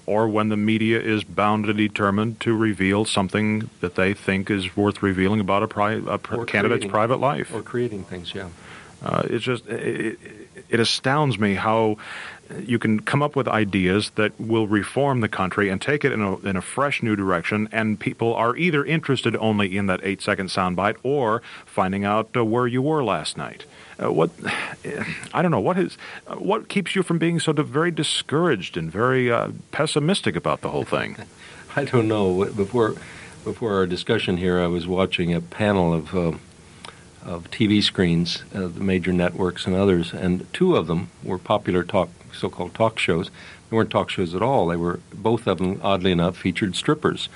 or 0.07 0.27
when 0.27 0.47
the 0.49 0.57
media 0.57 0.99
is 0.99 1.23
bound 1.23 1.65
and 1.67 1.77
determined 1.77 2.39
to 2.39 2.55
reveal 2.55 3.05
something 3.05 3.69
that 3.81 3.93
they 3.95 4.13
think 4.13 4.49
is 4.49 4.75
worth 4.75 5.03
revealing 5.03 5.39
about 5.39 5.61
a, 5.61 5.67
pri- 5.67 6.01
a 6.07 6.17
pr- 6.17 6.43
candidate's 6.45 6.79
creating- 6.79 6.89
private 6.89 7.17
life. 7.19 7.53
Or 7.53 7.61
creating 7.61 8.05
things, 8.05 8.33
yeah. 8.33 8.47
Uh, 9.03 9.21
it's 9.25 9.43
just 9.43 9.67
it, 9.67 10.17
it 10.23 10.46
astounds 10.71 11.39
me 11.39 11.55
how 11.55 11.97
you 12.59 12.79
can 12.79 12.99
come 12.99 13.21
up 13.21 13.35
with 13.35 13.47
ideas 13.47 14.11
that 14.11 14.39
will 14.39 14.67
reform 14.67 15.21
the 15.21 15.27
country 15.27 15.69
and 15.69 15.81
take 15.81 16.05
it 16.05 16.11
in 16.11 16.21
a, 16.21 16.37
in 16.39 16.55
a 16.55 16.61
fresh 16.61 17.03
new 17.03 17.15
direction, 17.15 17.67
and 17.71 17.99
people 17.99 18.33
are 18.33 18.55
either 18.55 18.85
interested 18.85 19.35
only 19.35 19.77
in 19.77 19.87
that 19.87 19.99
eight 20.03 20.21
second 20.21 20.47
soundbite 20.47 20.95
or 21.03 21.41
finding 21.65 22.05
out 22.05 22.29
uh, 22.35 22.43
where 22.43 22.67
you 22.67 22.81
were 22.81 23.03
last 23.03 23.37
night. 23.37 23.65
Uh, 24.01 24.11
what 24.11 24.29
I 25.33 25.41
don't 25.41 25.51
know 25.51 25.59
what 25.59 25.77
is 25.77 25.97
uh, 26.27 26.35
what 26.35 26.69
keeps 26.69 26.95
you 26.95 27.03
from 27.03 27.17
being 27.17 27.39
so 27.39 27.53
very 27.53 27.91
discouraged 27.91 28.77
and 28.77 28.91
very 28.91 29.31
uh, 29.31 29.49
pessimistic 29.71 30.35
about 30.35 30.61
the 30.61 30.69
whole 30.69 30.85
thing. 30.85 31.17
I 31.75 31.85
don't 31.85 32.07
know. 32.07 32.45
Before 32.45 32.95
before 33.43 33.75
our 33.75 33.85
discussion 33.85 34.37
here, 34.37 34.59
I 34.59 34.67
was 34.67 34.87
watching 34.87 35.33
a 35.33 35.41
panel 35.41 35.93
of 35.93 36.15
uh, 36.15 36.31
of 37.27 37.51
TV 37.51 37.83
screens, 37.83 38.43
uh, 38.55 38.61
the 38.67 38.79
major 38.79 39.11
networks 39.13 39.67
and 39.67 39.75
others, 39.75 40.13
and 40.13 40.51
two 40.53 40.75
of 40.75 40.87
them 40.87 41.09
were 41.23 41.37
popular 41.37 41.83
talk, 41.83 42.09
so-called 42.33 42.73
talk 42.73 42.97
shows. 42.97 43.29
They 43.69 43.75
weren't 43.75 43.89
talk 43.91 44.09
shows 44.09 44.33
at 44.33 44.41
all. 44.41 44.67
They 44.67 44.77
were 44.77 45.01
both 45.13 45.45
of 45.45 45.57
them, 45.57 45.79
oddly 45.83 46.11
enough, 46.13 46.37
featured 46.37 46.75
strippers. 46.75 47.27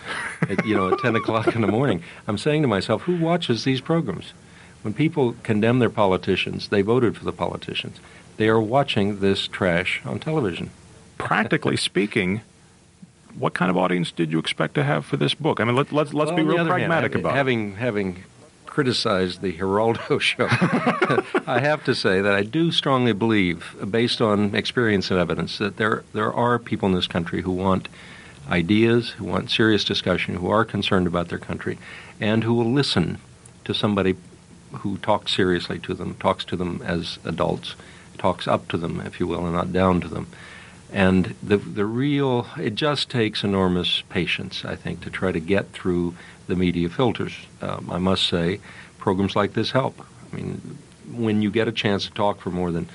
At, 0.50 0.66
you 0.66 0.76
know, 0.76 0.94
at 0.94 1.00
ten 1.04 1.16
o'clock 1.18 1.54
in 1.56 1.62
the 1.62 1.68
morning. 1.68 2.02
I'm 2.26 2.38
saying 2.38 2.62
to 2.62 2.70
myself, 2.70 3.02
who 3.04 3.18
watches 3.18 3.66
these 3.66 3.82
programs? 3.82 4.34
When 4.82 4.94
people 4.94 5.36
condemn 5.44 5.80
their 5.80 5.90
politicians, 5.90 6.70
they 6.70 6.82
voted 6.82 7.18
for 7.18 7.26
the 7.26 7.34
politicians. 7.34 8.00
They 8.38 8.48
are 8.48 8.62
watching 8.62 9.20
this 9.20 9.46
trash 9.48 10.02
on 10.06 10.20
television. 10.20 10.70
Practically 11.18 11.76
speaking. 11.90 12.42
What 13.38 13.54
kind 13.54 13.70
of 13.72 13.78
audience 13.78 14.12
did 14.12 14.32
you 14.32 14.40
expect 14.40 14.74
to 14.76 14.84
have 14.84 15.06
for 15.06 15.16
this 15.18 15.34
book? 15.34 15.60
I 15.62 15.64
mean, 15.64 15.76
let, 15.76 15.92
let's 15.94 16.14
let's 16.14 16.30
Well, 16.32 16.38
be 16.38 16.44
real 16.44 16.58
hand, 16.58 16.70
pragmatic 16.70 17.12
having, 17.14 17.22
about 17.22 17.34
it. 17.34 17.38
having 17.38 17.76
having 17.76 18.24
criticized 18.72 19.42
the 19.42 19.52
Geraldo 19.52 20.20
show. 20.32 20.48
I 21.46 21.60
have 21.60 21.84
to 21.84 21.94
say 21.94 22.22
that 22.22 22.34
I 22.34 22.42
do 22.42 22.72
strongly 22.72 23.12
believe, 23.12 23.76
based 23.90 24.22
on 24.22 24.56
experience 24.56 25.12
and 25.12 25.20
evidence, 25.20 25.58
that 25.60 25.76
there 25.78 26.04
there 26.14 26.34
are 26.34 26.58
people 26.58 26.88
in 26.88 26.96
this 26.96 27.06
country 27.06 27.42
who 27.42 27.52
want 27.52 27.90
ideas, 28.50 29.10
who 29.12 29.26
want 29.26 29.52
serious 29.52 29.84
discussion, 29.84 30.36
who 30.36 30.50
are 30.50 30.66
concerned 30.66 31.06
about 31.06 31.28
their 31.28 31.38
country, 31.38 31.78
and 32.20 32.44
who 32.44 32.54
will 32.54 32.72
listen 32.72 33.20
to 33.66 33.74
somebody 33.74 34.16
who 34.72 34.98
talks 34.98 35.36
seriously 35.36 35.78
to 35.80 35.94
them, 35.94 36.16
talks 36.16 36.46
to 36.46 36.56
them 36.56 36.82
as 36.86 37.20
adults, 37.26 37.76
talks 38.18 38.48
up 38.48 38.70
to 38.70 38.78
them, 38.78 39.02
if 39.02 39.20
you 39.20 39.28
will, 39.28 39.46
and 39.46 39.54
not 39.54 39.74
down 39.74 40.00
to 40.00 40.08
them. 40.08 40.28
And 40.92 41.36
the 41.42 41.58
the 41.58 41.86
real 41.86 42.48
it 42.58 42.76
just 42.76 43.10
takes 43.10 43.44
enormous 43.44 44.04
patience, 44.10 44.66
I 44.66 44.76
think, 44.76 45.02
to 45.02 45.10
try 45.10 45.32
to 45.32 45.40
get 45.40 45.72
through 45.72 46.16
the 46.48 46.56
media 46.56 46.90
filters. 46.90 47.34
Um, 47.62 47.90
I 47.90 47.98
must 47.98 48.28
say, 48.28 48.60
programs 48.98 49.36
like 49.36 49.54
this 49.54 49.72
help. 49.72 50.06
I 50.32 50.36
mean, 50.36 50.78
when 51.10 51.42
you 51.42 51.50
get 51.50 51.68
a 51.68 51.72
chance 51.72 52.06
to 52.06 52.12
talk 52.12 52.42
for 52.42 52.50
more 52.52 52.72
than 52.72 52.90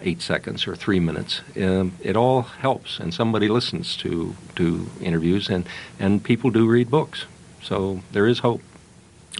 eight 0.00 0.22
seconds 0.22 0.66
or 0.66 0.74
three 0.76 1.00
minutes, 1.00 1.42
um, 1.56 1.92
it 2.00 2.16
all 2.16 2.42
helps, 2.42 2.98
and 2.98 3.12
somebody 3.12 3.48
listens 3.48 3.96
to 3.98 4.34
to 4.56 4.86
interviews, 5.00 5.50
and 5.50 5.66
and 5.98 6.22
people 6.24 6.50
do 6.50 6.66
read 6.66 6.90
books. 6.90 7.26
So 7.62 8.00
there 8.12 8.26
is 8.26 8.38
hope. 8.40 8.62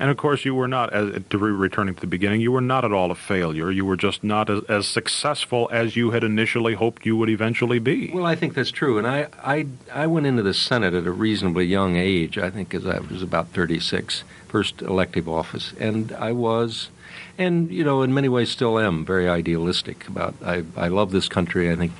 And 0.01 0.11
of 0.11 0.17
course, 0.17 0.45
you 0.45 0.57
were 0.57 0.67
not, 0.67 0.93
as, 0.93 1.23
to 1.31 1.39
re- 1.39 1.53
returning 1.53 1.95
to 1.95 2.01
the 2.01 2.09
beginning, 2.09 2.41
you 2.41 2.51
were 2.51 2.61
not 2.61 2.85
at 2.85 2.93
all 2.93 3.13
a 3.13 3.15
failure. 3.15 3.71
You 3.71 3.85
were 3.85 3.97
just 3.97 4.25
not 4.25 4.51
as, 4.51 4.65
as 4.65 4.89
successful 4.89 5.69
as 5.71 5.95
you 5.95 6.11
had 6.11 6.25
initially 6.25 6.75
hoped 6.75 7.07
you 7.07 7.17
would 7.17 7.29
eventually 7.29 7.79
be. 7.79 8.11
Well, 8.13 8.27
I 8.27 8.35
think 8.35 8.55
that's 8.55 8.73
true, 8.73 8.99
and 8.99 9.07
I, 9.07 9.29
I, 9.43 9.67
I 9.93 10.09
went 10.09 10.27
into 10.27 10.43
the 10.43 10.55
Senate 10.55 10.95
at 10.95 11.07
a 11.07 11.13
reasonably 11.13 11.67
young 11.67 11.97
age. 11.97 12.39
I 12.39 12.51
think 12.51 12.75
as 12.75 12.85
I 12.87 12.99
was 12.99 13.23
about 13.23 13.49
36, 13.49 14.25
first 14.49 14.83
elective 14.83 15.29
office, 15.29 15.73
and 15.79 16.11
I 16.13 16.33
was, 16.33 16.89
and 17.39 17.71
you 17.71 17.85
know, 17.85 18.03
in 18.03 18.13
many 18.13 18.29
ways 18.29 18.51
still 18.51 18.81
am 18.81 19.05
very 19.05 19.29
idealistic 19.29 20.09
about. 20.09 20.35
I, 20.45 20.65
I 20.77 20.89
love 20.89 21.13
this 21.13 21.29
country. 21.29 21.71
I 21.71 21.77
think 21.77 21.93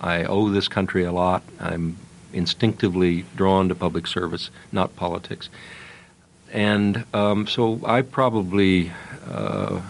I 0.00 0.24
owe 0.24 0.48
this 0.48 0.68
country 0.68 1.04
a 1.04 1.12
lot. 1.12 1.42
I'm 1.60 1.98
instinctively 2.32 3.26
drawn 3.34 3.68
to 3.68 3.74
public 3.74 4.06
service, 4.06 4.50
not 4.72 4.96
politics, 4.96 5.48
and 6.52 7.04
um, 7.14 7.46
so 7.46 7.80
I 7.84 8.02
probably. 8.02 8.92
Uh, 9.28 9.80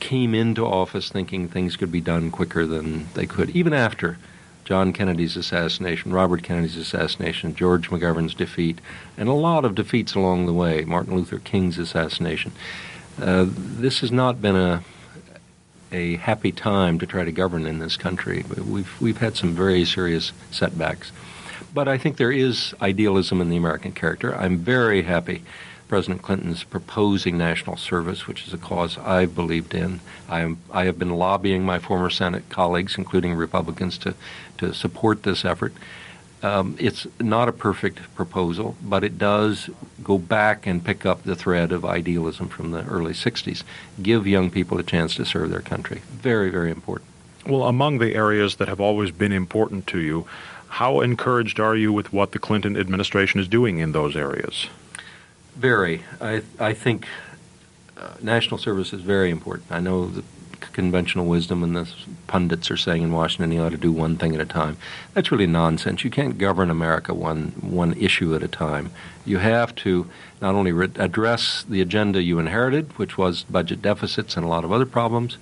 came 0.00 0.34
into 0.34 0.64
office 0.64 1.10
thinking 1.10 1.46
things 1.46 1.76
could 1.76 1.92
be 1.92 2.00
done 2.00 2.30
quicker 2.30 2.66
than 2.66 3.06
they 3.14 3.26
could, 3.26 3.50
even 3.50 3.72
after 3.72 4.18
John 4.64 4.92
Kennedy's 4.92 5.36
assassination, 5.36 6.12
Robert 6.12 6.42
Kennedy's 6.42 6.76
assassination, 6.76 7.54
George 7.54 7.90
McGovern's 7.90 8.34
defeat, 8.34 8.80
and 9.16 9.28
a 9.28 9.32
lot 9.32 9.64
of 9.64 9.74
defeats 9.74 10.14
along 10.14 10.46
the 10.46 10.52
way, 10.52 10.84
Martin 10.84 11.14
Luther 11.14 11.38
King's 11.38 11.78
assassination. 11.78 12.52
Uh, 13.20 13.46
this 13.48 14.00
has 14.00 14.10
not 14.10 14.40
been 14.40 14.56
a 14.56 14.82
a 15.92 16.14
happy 16.16 16.52
time 16.52 17.00
to 17.00 17.06
try 17.06 17.24
to 17.24 17.32
govern 17.32 17.66
in 17.66 17.80
this 17.80 17.96
country. 17.96 18.44
We've 18.64 19.00
we've 19.00 19.18
had 19.18 19.36
some 19.36 19.54
very 19.54 19.84
serious 19.84 20.32
setbacks, 20.52 21.10
but 21.72 21.88
I 21.88 21.98
think 21.98 22.16
there 22.16 22.32
is 22.32 22.74
idealism 22.80 23.40
in 23.40 23.50
the 23.50 23.56
American 23.56 23.92
character. 23.92 24.34
I'm 24.34 24.58
very 24.58 25.02
happy 25.02 25.42
President 25.90 26.22
Clinton's 26.22 26.62
proposing 26.62 27.36
national 27.36 27.76
service, 27.76 28.28
which 28.28 28.46
is 28.46 28.54
a 28.54 28.58
cause 28.58 28.96
I've 28.98 29.34
believed 29.34 29.74
in. 29.74 29.98
I, 30.28 30.40
am, 30.40 30.58
I 30.70 30.84
have 30.84 31.00
been 31.00 31.16
lobbying 31.16 31.64
my 31.64 31.80
former 31.80 32.10
Senate 32.10 32.48
colleagues, 32.48 32.96
including 32.96 33.34
Republicans, 33.34 33.98
to, 33.98 34.14
to 34.58 34.72
support 34.72 35.24
this 35.24 35.44
effort. 35.44 35.72
Um, 36.44 36.76
it's 36.78 37.08
not 37.18 37.48
a 37.48 37.52
perfect 37.52 38.14
proposal, 38.14 38.76
but 38.80 39.02
it 39.02 39.18
does 39.18 39.68
go 40.04 40.16
back 40.16 40.64
and 40.64 40.82
pick 40.82 41.04
up 41.04 41.24
the 41.24 41.34
thread 41.34 41.72
of 41.72 41.84
idealism 41.84 42.48
from 42.48 42.70
the 42.70 42.84
early 42.84 43.12
60s. 43.12 43.64
Give 44.00 44.28
young 44.28 44.48
people 44.48 44.78
a 44.78 44.84
chance 44.84 45.16
to 45.16 45.24
serve 45.24 45.50
their 45.50 45.60
country. 45.60 46.02
Very, 46.08 46.50
very 46.50 46.70
important. 46.70 47.10
Well, 47.46 47.64
among 47.64 47.98
the 47.98 48.14
areas 48.14 48.56
that 48.56 48.68
have 48.68 48.80
always 48.80 49.10
been 49.10 49.32
important 49.32 49.88
to 49.88 49.98
you, 49.98 50.26
how 50.70 51.00
encouraged 51.00 51.58
are 51.58 51.76
you 51.76 51.92
with 51.92 52.12
what 52.12 52.32
the 52.32 52.38
Clinton 52.38 52.76
administration 52.76 53.40
is 53.40 53.48
doing 53.48 53.78
in 53.78 53.92
those 53.92 54.16
areas? 54.16 54.68
Very. 55.56 56.02
I 56.20 56.42
I 56.58 56.72
think 56.72 57.06
uh, 57.96 58.14
national 58.22 58.58
service 58.58 58.92
is 58.92 59.02
very 59.02 59.30
important. 59.30 59.70
I 59.70 59.80
know 59.80 60.06
the 60.06 60.22
conventional 60.72 61.26
wisdom 61.26 61.62
and 61.62 61.74
the 61.74 61.92
pundits 62.26 62.70
are 62.70 62.76
saying 62.76 63.02
in 63.02 63.12
Washington 63.12 63.50
you 63.50 63.60
ought 63.60 63.70
to 63.72 63.76
do 63.76 63.90
one 63.90 64.16
thing 64.16 64.34
at 64.34 64.40
a 64.40 64.46
time. 64.46 64.76
That's 65.12 65.32
really 65.32 65.46
nonsense. 65.46 66.04
You 66.04 66.10
can't 66.10 66.38
govern 66.38 66.70
America 66.70 67.12
one 67.12 67.52
one 67.60 67.94
issue 67.94 68.34
at 68.34 68.42
a 68.42 68.48
time. 68.48 68.90
You 69.26 69.38
have 69.38 69.74
to 69.76 70.08
not 70.40 70.54
only 70.54 70.72
re- 70.72 70.88
address 70.96 71.64
the 71.68 71.80
agenda 71.80 72.22
you 72.22 72.38
inherited, 72.38 72.96
which 72.96 73.18
was 73.18 73.42
budget 73.44 73.82
deficits 73.82 74.36
and 74.36 74.46
a 74.46 74.48
lot 74.48 74.64
of 74.64 74.70
other 74.70 74.86
problems, 74.86 75.36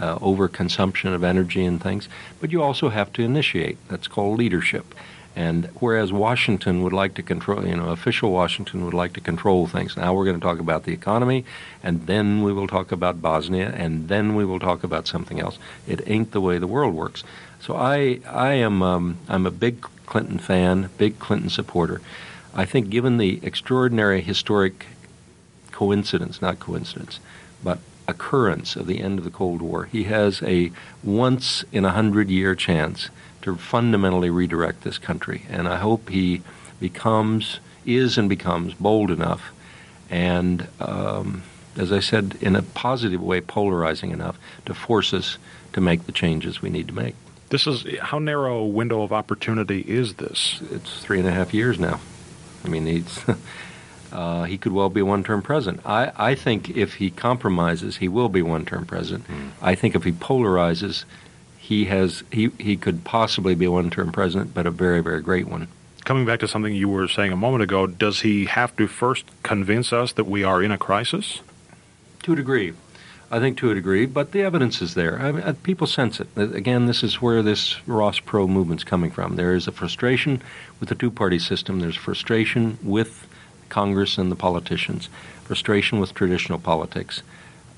uh, 0.00 0.18
overconsumption 0.18 1.14
of 1.14 1.22
energy 1.22 1.64
and 1.64 1.80
things, 1.80 2.08
but 2.40 2.50
you 2.50 2.62
also 2.62 2.88
have 2.88 3.12
to 3.12 3.22
initiate. 3.22 3.76
That's 3.88 4.08
called 4.08 4.38
leadership. 4.38 4.94
And 5.36 5.66
whereas 5.78 6.12
Washington 6.12 6.82
would 6.82 6.92
like 6.92 7.14
to 7.14 7.22
control, 7.22 7.64
you 7.64 7.76
know, 7.76 7.90
official 7.90 8.32
Washington 8.32 8.84
would 8.84 8.94
like 8.94 9.12
to 9.12 9.20
control 9.20 9.68
things. 9.68 9.96
Now 9.96 10.12
we're 10.12 10.24
going 10.24 10.40
to 10.40 10.42
talk 10.42 10.58
about 10.58 10.84
the 10.84 10.92
economy, 10.92 11.44
and 11.84 12.06
then 12.06 12.42
we 12.42 12.52
will 12.52 12.66
talk 12.66 12.90
about 12.90 13.22
Bosnia, 13.22 13.72
and 13.76 14.08
then 14.08 14.34
we 14.34 14.44
will 14.44 14.58
talk 14.58 14.82
about 14.82 15.06
something 15.06 15.38
else. 15.38 15.58
It 15.86 16.02
ain't 16.06 16.32
the 16.32 16.40
way 16.40 16.58
the 16.58 16.66
world 16.66 16.94
works. 16.94 17.22
So 17.60 17.76
I, 17.76 18.20
I 18.28 18.54
am, 18.54 18.82
um, 18.82 19.18
I'm 19.28 19.46
a 19.46 19.52
big 19.52 19.82
Clinton 20.06 20.38
fan, 20.38 20.90
big 20.98 21.20
Clinton 21.20 21.48
supporter. 21.50 22.00
I 22.52 22.64
think, 22.64 22.90
given 22.90 23.18
the 23.18 23.38
extraordinary 23.44 24.22
historic 24.22 24.86
coincidence, 25.70 26.42
not 26.42 26.58
coincidence, 26.58 27.20
but 27.62 27.78
occurrence 28.10 28.76
of 28.76 28.86
the 28.86 29.00
end 29.00 29.18
of 29.18 29.24
the 29.24 29.30
Cold 29.30 29.62
War, 29.62 29.84
he 29.84 30.04
has 30.04 30.42
a 30.42 30.70
once 31.02 31.64
in 31.72 31.84
a 31.84 31.90
hundred 31.90 32.28
year 32.28 32.54
chance 32.54 33.08
to 33.42 33.56
fundamentally 33.56 34.30
redirect 34.30 34.82
this 34.82 34.98
country. 34.98 35.46
And 35.48 35.66
I 35.66 35.78
hope 35.78 36.10
he 36.10 36.42
becomes, 36.78 37.60
is 37.86 38.18
and 38.18 38.28
becomes 38.28 38.74
bold 38.74 39.10
enough, 39.10 39.52
and 40.10 40.66
um, 40.80 41.42
as 41.76 41.92
I 41.92 42.00
said, 42.00 42.36
in 42.40 42.56
a 42.56 42.62
positive 42.62 43.22
way, 43.22 43.40
polarizing 43.40 44.10
enough 44.10 44.38
to 44.66 44.74
force 44.74 45.14
us 45.14 45.38
to 45.72 45.80
make 45.80 46.06
the 46.06 46.12
changes 46.12 46.60
we 46.60 46.68
need 46.68 46.88
to 46.88 46.94
make. 46.94 47.14
This 47.50 47.66
is 47.66 47.86
how 48.00 48.18
narrow 48.18 48.58
a 48.58 48.66
window 48.66 49.02
of 49.02 49.12
opportunity 49.12 49.80
is 49.80 50.14
this? 50.14 50.60
It's 50.70 51.00
three 51.02 51.18
and 51.18 51.28
a 51.28 51.32
half 51.32 51.54
years 51.54 51.78
now. 51.78 52.00
I 52.64 52.68
mean, 52.68 52.86
he's. 52.86 53.24
Uh, 54.12 54.44
he 54.44 54.58
could 54.58 54.72
well 54.72 54.90
be 54.90 55.02
one-term 55.02 55.42
president. 55.42 55.82
I, 55.86 56.12
I 56.16 56.34
think 56.34 56.70
if 56.70 56.94
he 56.94 57.10
compromises, 57.10 57.98
he 57.98 58.08
will 58.08 58.28
be 58.28 58.42
one-term 58.42 58.86
president. 58.86 59.28
Mm. 59.28 59.50
I 59.62 59.74
think 59.74 59.94
if 59.94 60.04
he 60.04 60.12
polarizes, 60.12 61.04
he 61.58 61.84
has 61.86 62.24
he, 62.32 62.50
he 62.58 62.76
could 62.76 63.04
possibly 63.04 63.54
be 63.54 63.66
a 63.66 63.70
one-term 63.70 64.12
president, 64.12 64.54
but 64.54 64.66
a 64.66 64.70
very 64.70 65.00
very 65.02 65.22
great 65.22 65.46
one. 65.46 65.68
Coming 66.04 66.26
back 66.26 66.40
to 66.40 66.48
something 66.48 66.74
you 66.74 66.88
were 66.88 67.06
saying 67.06 67.30
a 67.30 67.36
moment 67.36 67.62
ago, 67.62 67.86
does 67.86 68.22
he 68.22 68.46
have 68.46 68.74
to 68.76 68.88
first 68.88 69.26
convince 69.42 69.92
us 69.92 70.12
that 70.14 70.24
we 70.24 70.42
are 70.42 70.62
in 70.62 70.72
a 70.72 70.78
crisis? 70.78 71.40
To 72.24 72.32
a 72.32 72.36
degree. 72.36 72.72
I 73.30 73.38
think 73.38 73.58
to 73.58 73.70
a 73.70 73.74
degree, 73.74 74.06
but 74.06 74.32
the 74.32 74.42
evidence 74.42 74.82
is 74.82 74.94
there. 74.94 75.20
I 75.20 75.30
mean, 75.30 75.44
uh, 75.44 75.54
people 75.62 75.86
sense 75.86 76.18
it. 76.18 76.26
Again, 76.36 76.86
this 76.86 77.04
is 77.04 77.22
where 77.22 77.42
this 77.42 77.76
Ross 77.86 78.18
Perot 78.18 78.48
movement's 78.48 78.82
coming 78.82 79.12
from. 79.12 79.36
There 79.36 79.54
is 79.54 79.68
a 79.68 79.72
frustration 79.72 80.42
with 80.80 80.88
the 80.88 80.96
two-party 80.96 81.38
system. 81.38 81.78
There's 81.78 81.94
frustration 81.94 82.78
with 82.82 83.28
Congress 83.70 84.18
and 84.18 84.30
the 84.30 84.36
politicians, 84.36 85.08
frustration 85.44 86.00
with 86.00 86.12
traditional 86.14 86.58
politics. 86.58 87.22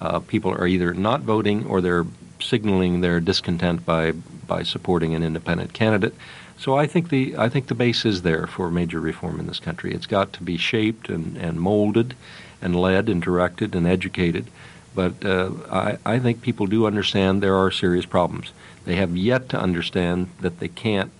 Uh, 0.01 0.19
people 0.19 0.51
are 0.51 0.67
either 0.67 0.93
not 0.93 1.21
voting 1.21 1.65
or 1.67 1.81
they're 1.81 2.07
signaling 2.41 3.01
their 3.01 3.21
discontent 3.21 3.87
by 3.87 4.13
by 4.47 4.63
supporting 4.65 5.15
an 5.15 5.23
independent 5.23 5.73
candidate. 5.73 6.15
So 6.59 6.77
I 6.77 6.87
think 6.87 7.09
the 7.09 7.37
I 7.37 7.49
think 7.49 7.67
the 7.69 7.75
base 7.75 8.05
is 8.05 8.23
there 8.23 8.47
for 8.47 8.71
major 8.71 9.01
reform 9.01 9.41
in 9.41 9.47
this 9.47 9.61
country. 9.61 9.95
It's 9.95 10.07
got 10.07 10.33
to 10.35 10.43
be 10.43 10.57
shaped 10.57 11.09
and, 11.09 11.37
and 11.37 11.61
molded 11.61 12.15
and 12.61 12.75
led 12.77 13.09
and 13.09 13.23
directed 13.23 13.75
and 13.75 13.87
educated. 13.87 14.47
But 14.95 15.25
uh, 15.25 15.51
I, 15.71 15.99
I 16.05 16.19
think 16.19 16.43
people 16.43 16.67
do 16.67 16.87
understand 16.87 17.43
there 17.43 17.57
are 17.57 17.71
serious 17.71 18.07
problems. 18.07 18.53
They 18.85 18.97
have 18.97 19.17
yet 19.17 19.49
to 19.51 19.59
understand 19.59 20.29
that 20.41 20.61
they 20.61 20.69
can't, 20.69 21.11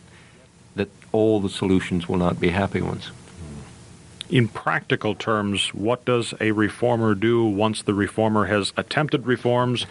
that 0.77 0.91
all 1.11 1.41
the 1.41 1.49
solutions 1.49 2.09
will 2.09 2.19
not 2.19 2.39
be 2.39 2.51
happy 2.51 2.83
ones. 2.83 3.11
In 4.33 4.49
practical 4.49 5.15
terms, 5.15 5.75
what 5.75 6.07
does 6.07 6.33
a 6.41 6.53
reformer 6.53 7.15
do 7.15 7.45
once 7.45 7.83
the 7.83 7.93
reformer 7.93 8.47
has 8.47 8.73
attempted 8.79 9.27
reforms 9.27 9.85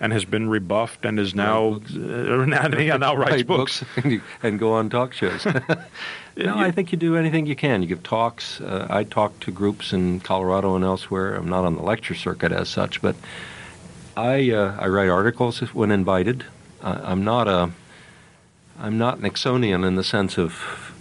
and 0.00 0.14
has 0.14 0.24
been 0.24 0.48
rebuffed 0.48 1.04
and 1.04 1.20
is 1.20 1.34
now 1.34 1.74
uh, 1.74 1.98
now, 2.46 2.68
now 2.96 3.14
writes 3.16 3.32
Write 3.32 3.46
books, 3.46 3.84
books 3.94 4.22
and 4.42 4.58
go 4.58 4.72
on 4.72 4.88
talk 4.88 5.12
shows. 5.12 5.44
no, 6.38 6.56
I 6.56 6.70
think 6.70 6.90
you 6.90 6.96
do 6.96 7.16
anything 7.16 7.44
you 7.44 7.54
can. 7.54 7.82
You 7.82 7.88
give 7.88 8.02
talks. 8.02 8.62
Uh, 8.62 8.86
I 8.88 9.04
talk 9.04 9.38
to 9.40 9.50
groups 9.50 9.92
in 9.92 10.20
Colorado 10.20 10.74
and 10.74 10.86
elsewhere. 10.86 11.34
I'm 11.34 11.50
not 11.50 11.66
on 11.66 11.76
the 11.76 11.82
lecture 11.82 12.14
circuit 12.14 12.50
as 12.50 12.70
such, 12.70 13.02
but 13.02 13.14
I 14.16 14.52
uh, 14.52 14.74
I 14.80 14.88
write 14.88 15.10
articles 15.10 15.60
when 15.74 15.90
invited. 15.90 16.46
I'm 16.80 17.24
not 17.24 17.46
a 17.46 17.70
I'm 18.80 18.96
not 18.96 19.20
Nixonian 19.20 19.86
in 19.86 19.96
the 19.96 20.04
sense 20.04 20.38
of 20.38 20.94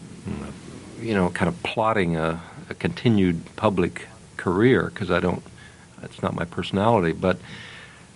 you 1.01 1.15
know 1.15 1.29
kind 1.29 1.48
of 1.48 1.63
plotting 1.63 2.17
a, 2.17 2.41
a 2.71 2.73
continued 2.73 3.55
public 3.55 4.07
career 4.37 4.89
because 4.93 5.11
I 5.11 5.19
don't. 5.19 5.43
That's 6.01 6.21
not 6.23 6.33
my 6.33 6.45
personality, 6.45 7.11
but 7.11 7.37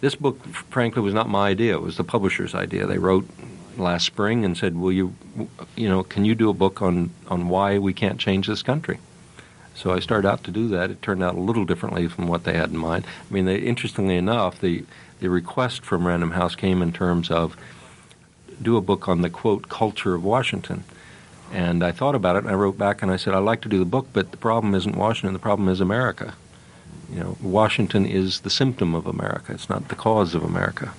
this 0.01 0.15
book, 0.15 0.43
frankly, 0.47 1.01
was 1.03 1.13
not 1.13 1.29
my 1.29 1.49
idea. 1.49 1.75
It 1.75 1.81
was 1.81 1.97
the 1.97 2.03
publisher's 2.03 2.55
idea. 2.55 2.87
They 2.87 2.97
wrote 2.97 3.27
last 3.77 4.05
spring 4.05 4.43
and 4.43 4.57
said, 4.57 4.75
"Will 4.75 4.91
you, 4.91 5.13
you 5.75 5.87
know, 5.87 6.01
can 6.01 6.25
you 6.25 6.33
do 6.33 6.49
a 6.49 6.53
book 6.53 6.81
on 6.81 7.11
on 7.27 7.49
why 7.49 7.77
we 7.77 7.93
can't 7.93 8.19
change 8.19 8.47
this 8.47 8.63
country?" 8.63 8.99
So 9.75 9.91
I 9.91 9.99
started 9.99 10.27
out 10.27 10.43
to 10.45 10.51
do 10.51 10.67
that. 10.69 10.89
It 10.89 11.01
turned 11.01 11.21
out 11.21 11.35
a 11.35 11.39
little 11.39 11.65
differently 11.65 12.07
from 12.07 12.27
what 12.27 12.45
they 12.45 12.53
had 12.53 12.71
in 12.71 12.77
mind. 12.77 13.05
I 13.29 13.33
mean, 13.33 13.45
they, 13.45 13.57
interestingly 13.57 14.15
enough, 14.15 14.59
the 14.59 14.85
the 15.19 15.29
request 15.29 15.83
from 15.83 16.07
Random 16.07 16.31
House 16.31 16.55
came 16.55 16.81
in 16.81 16.91
terms 16.91 17.29
of 17.29 17.55
do 18.61 18.77
a 18.77 18.81
book 18.81 19.07
on 19.07 19.21
the 19.21 19.29
quote 19.29 19.69
culture 19.69 20.15
of 20.15 20.23
Washington. 20.23 20.83
And 21.51 21.83
I 21.83 21.91
thought 21.91 22.15
about 22.15 22.35
it, 22.35 22.43
and 22.43 22.49
I 22.49 22.55
wrote 22.55 22.77
back 22.77 23.01
and 23.01 23.11
I 23.11 23.17
said, 23.17 23.33
I'd 23.33 23.39
like 23.39 23.61
to 23.61 23.69
do 23.69 23.79
the 23.79 23.85
book, 23.85 24.07
but 24.11 24.31
the 24.31 24.37
problem 24.37 24.75
isn't 24.75 24.95
Washington. 24.95 25.33
The 25.33 25.39
problem 25.39 25.69
is 25.69 25.79
America. 25.79 26.33
You 27.11 27.19
know, 27.19 27.37
Washington 27.41 28.05
is 28.05 28.41
the 28.41 28.49
symptom 28.49 28.95
of 28.95 29.05
America. 29.05 29.53
It's 29.53 29.69
not 29.69 29.87
the 29.87 29.95
cause 29.95 30.35
of 30.35 30.43
America. 30.43 30.93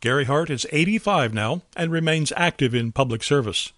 Gary 0.00 0.24
Hart 0.24 0.50
is 0.50 0.66
85 0.72 1.32
now 1.32 1.62
and 1.76 1.90
remains 1.90 2.32
active 2.36 2.74
in 2.74 2.92
public 2.92 3.22
service. 3.22 3.72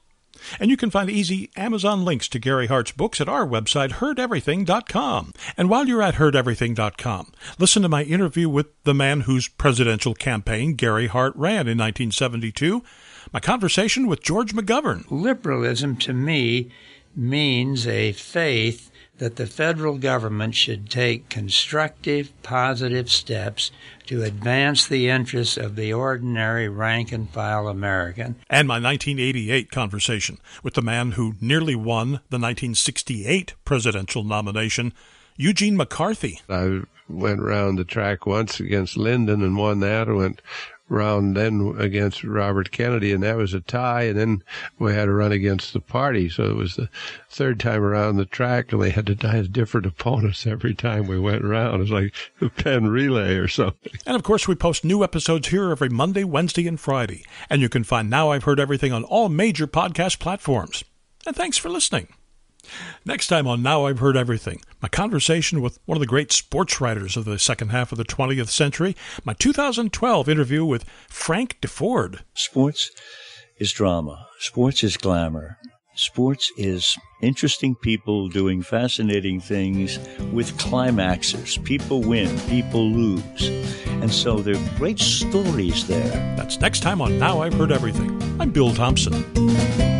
And 0.60 0.70
you 0.70 0.76
can 0.76 0.90
find 0.90 1.10
easy 1.10 1.50
Amazon 1.56 2.04
links 2.04 2.28
to 2.28 2.38
Gary 2.38 2.66
Hart's 2.66 2.92
books 2.92 3.20
at 3.20 3.28
our 3.28 3.46
website, 3.46 3.92
heardeverything.com. 3.92 5.32
And 5.56 5.70
while 5.70 5.86
you're 5.86 6.02
at 6.02 6.16
heardeverything.com, 6.16 7.32
listen 7.58 7.82
to 7.82 7.88
my 7.88 8.02
interview 8.02 8.48
with 8.48 8.66
the 8.84 8.94
man 8.94 9.22
whose 9.22 9.48
presidential 9.48 10.14
campaign 10.14 10.74
Gary 10.74 11.06
Hart 11.06 11.34
ran 11.36 11.68
in 11.68 11.78
1972, 11.78 12.82
my 13.32 13.40
conversation 13.40 14.06
with 14.06 14.22
George 14.22 14.54
McGovern. 14.54 15.04
Liberalism 15.10 15.96
to 15.96 16.12
me 16.12 16.70
means 17.14 17.86
a 17.86 18.12
faith 18.12 18.90
that 19.18 19.36
the 19.36 19.46
federal 19.46 19.96
government 19.96 20.54
should 20.54 20.90
take 20.90 21.28
constructive, 21.28 22.30
positive 22.42 23.10
steps 23.10 23.70
to 24.04 24.22
advance 24.22 24.86
the 24.86 25.08
interests 25.08 25.56
of 25.56 25.74
the 25.74 25.92
ordinary 25.92 26.68
rank 26.68 27.12
and 27.12 27.30
file 27.30 27.66
American. 27.66 28.36
And 28.50 28.68
my 28.68 28.74
1988 28.74 29.70
conversation 29.70 30.38
with 30.62 30.74
the 30.74 30.82
man 30.82 31.12
who 31.12 31.34
nearly 31.40 31.74
won 31.74 32.20
the 32.28 32.38
1968 32.38 33.54
presidential 33.64 34.22
nomination, 34.22 34.92
Eugene 35.36 35.76
McCarthy. 35.76 36.40
I 36.48 36.82
went 37.08 37.40
around 37.40 37.76
the 37.76 37.84
track 37.84 38.26
once 38.26 38.60
against 38.60 38.96
Lyndon 38.96 39.42
and 39.42 39.56
won 39.56 39.80
that. 39.80 40.08
I 40.08 40.12
went 40.12 40.42
round 40.88 41.36
then 41.36 41.74
against 41.78 42.24
Robert 42.24 42.70
Kennedy, 42.70 43.12
and 43.12 43.22
that 43.22 43.36
was 43.36 43.54
a 43.54 43.60
tie. 43.60 44.02
And 44.02 44.18
then 44.18 44.42
we 44.78 44.92
had 44.92 45.06
to 45.06 45.12
run 45.12 45.32
against 45.32 45.72
the 45.72 45.80
party. 45.80 46.28
So 46.28 46.44
it 46.44 46.56
was 46.56 46.76
the 46.76 46.88
third 47.28 47.58
time 47.58 47.82
around 47.82 48.16
the 48.16 48.24
track, 48.24 48.72
and 48.72 48.80
they 48.80 48.90
had 48.90 49.06
to 49.06 49.28
as 49.28 49.48
different 49.48 49.86
opponents 49.86 50.46
every 50.46 50.74
time 50.74 51.06
we 51.06 51.18
went 51.18 51.44
around. 51.44 51.74
It 51.74 51.78
was 51.78 51.90
like 51.90 52.14
a 52.40 52.48
Penn 52.48 52.88
relay 52.88 53.34
or 53.36 53.48
something. 53.48 53.92
And 54.06 54.16
of 54.16 54.22
course, 54.22 54.46
we 54.46 54.54
post 54.54 54.84
new 54.84 55.02
episodes 55.02 55.48
here 55.48 55.70
every 55.70 55.88
Monday, 55.88 56.24
Wednesday, 56.24 56.66
and 56.66 56.78
Friday. 56.78 57.24
And 57.50 57.60
you 57.60 57.68
can 57.68 57.84
find 57.84 58.08
Now 58.08 58.30
I've 58.30 58.44
Heard 58.44 58.60
Everything 58.60 58.92
on 58.92 59.04
all 59.04 59.28
major 59.28 59.66
podcast 59.66 60.18
platforms. 60.18 60.84
And 61.26 61.34
thanks 61.34 61.58
for 61.58 61.68
listening. 61.68 62.08
Next 63.04 63.28
time 63.28 63.46
on 63.46 63.62
Now 63.62 63.86
I've 63.86 64.00
Heard 64.00 64.16
Everything, 64.16 64.60
my 64.86 64.90
conversation 64.90 65.60
with 65.60 65.80
one 65.86 65.96
of 65.96 66.00
the 66.00 66.06
great 66.06 66.30
sports 66.30 66.80
writers 66.80 67.16
of 67.16 67.24
the 67.24 67.40
second 67.40 67.70
half 67.70 67.90
of 67.90 67.98
the 67.98 68.04
20th 68.04 68.46
century, 68.46 68.94
my 69.24 69.32
2012 69.32 70.28
interview 70.28 70.64
with 70.64 70.84
Frank 71.08 71.58
Deford. 71.60 72.20
Sports 72.34 72.92
is 73.58 73.72
drama, 73.72 74.28
sports 74.38 74.84
is 74.84 74.96
glamour. 74.96 75.58
Sports 75.96 76.52
is 76.56 76.96
interesting 77.20 77.74
people 77.74 78.28
doing 78.28 78.62
fascinating 78.62 79.40
things 79.40 79.98
with 80.32 80.56
climaxes. 80.56 81.56
People 81.56 82.02
win, 82.02 82.38
people 82.48 82.88
lose. 82.88 83.48
And 83.86 84.12
so 84.12 84.36
there 84.36 84.54
are 84.54 84.78
great 84.78 85.00
stories 85.00 85.88
there. 85.88 86.36
That's 86.36 86.60
next 86.60 86.84
time 86.84 87.02
on 87.02 87.18
Now 87.18 87.40
I've 87.40 87.54
Heard 87.54 87.72
Everything. 87.72 88.22
I'm 88.40 88.52
Bill 88.52 88.72
Thompson. 88.72 89.95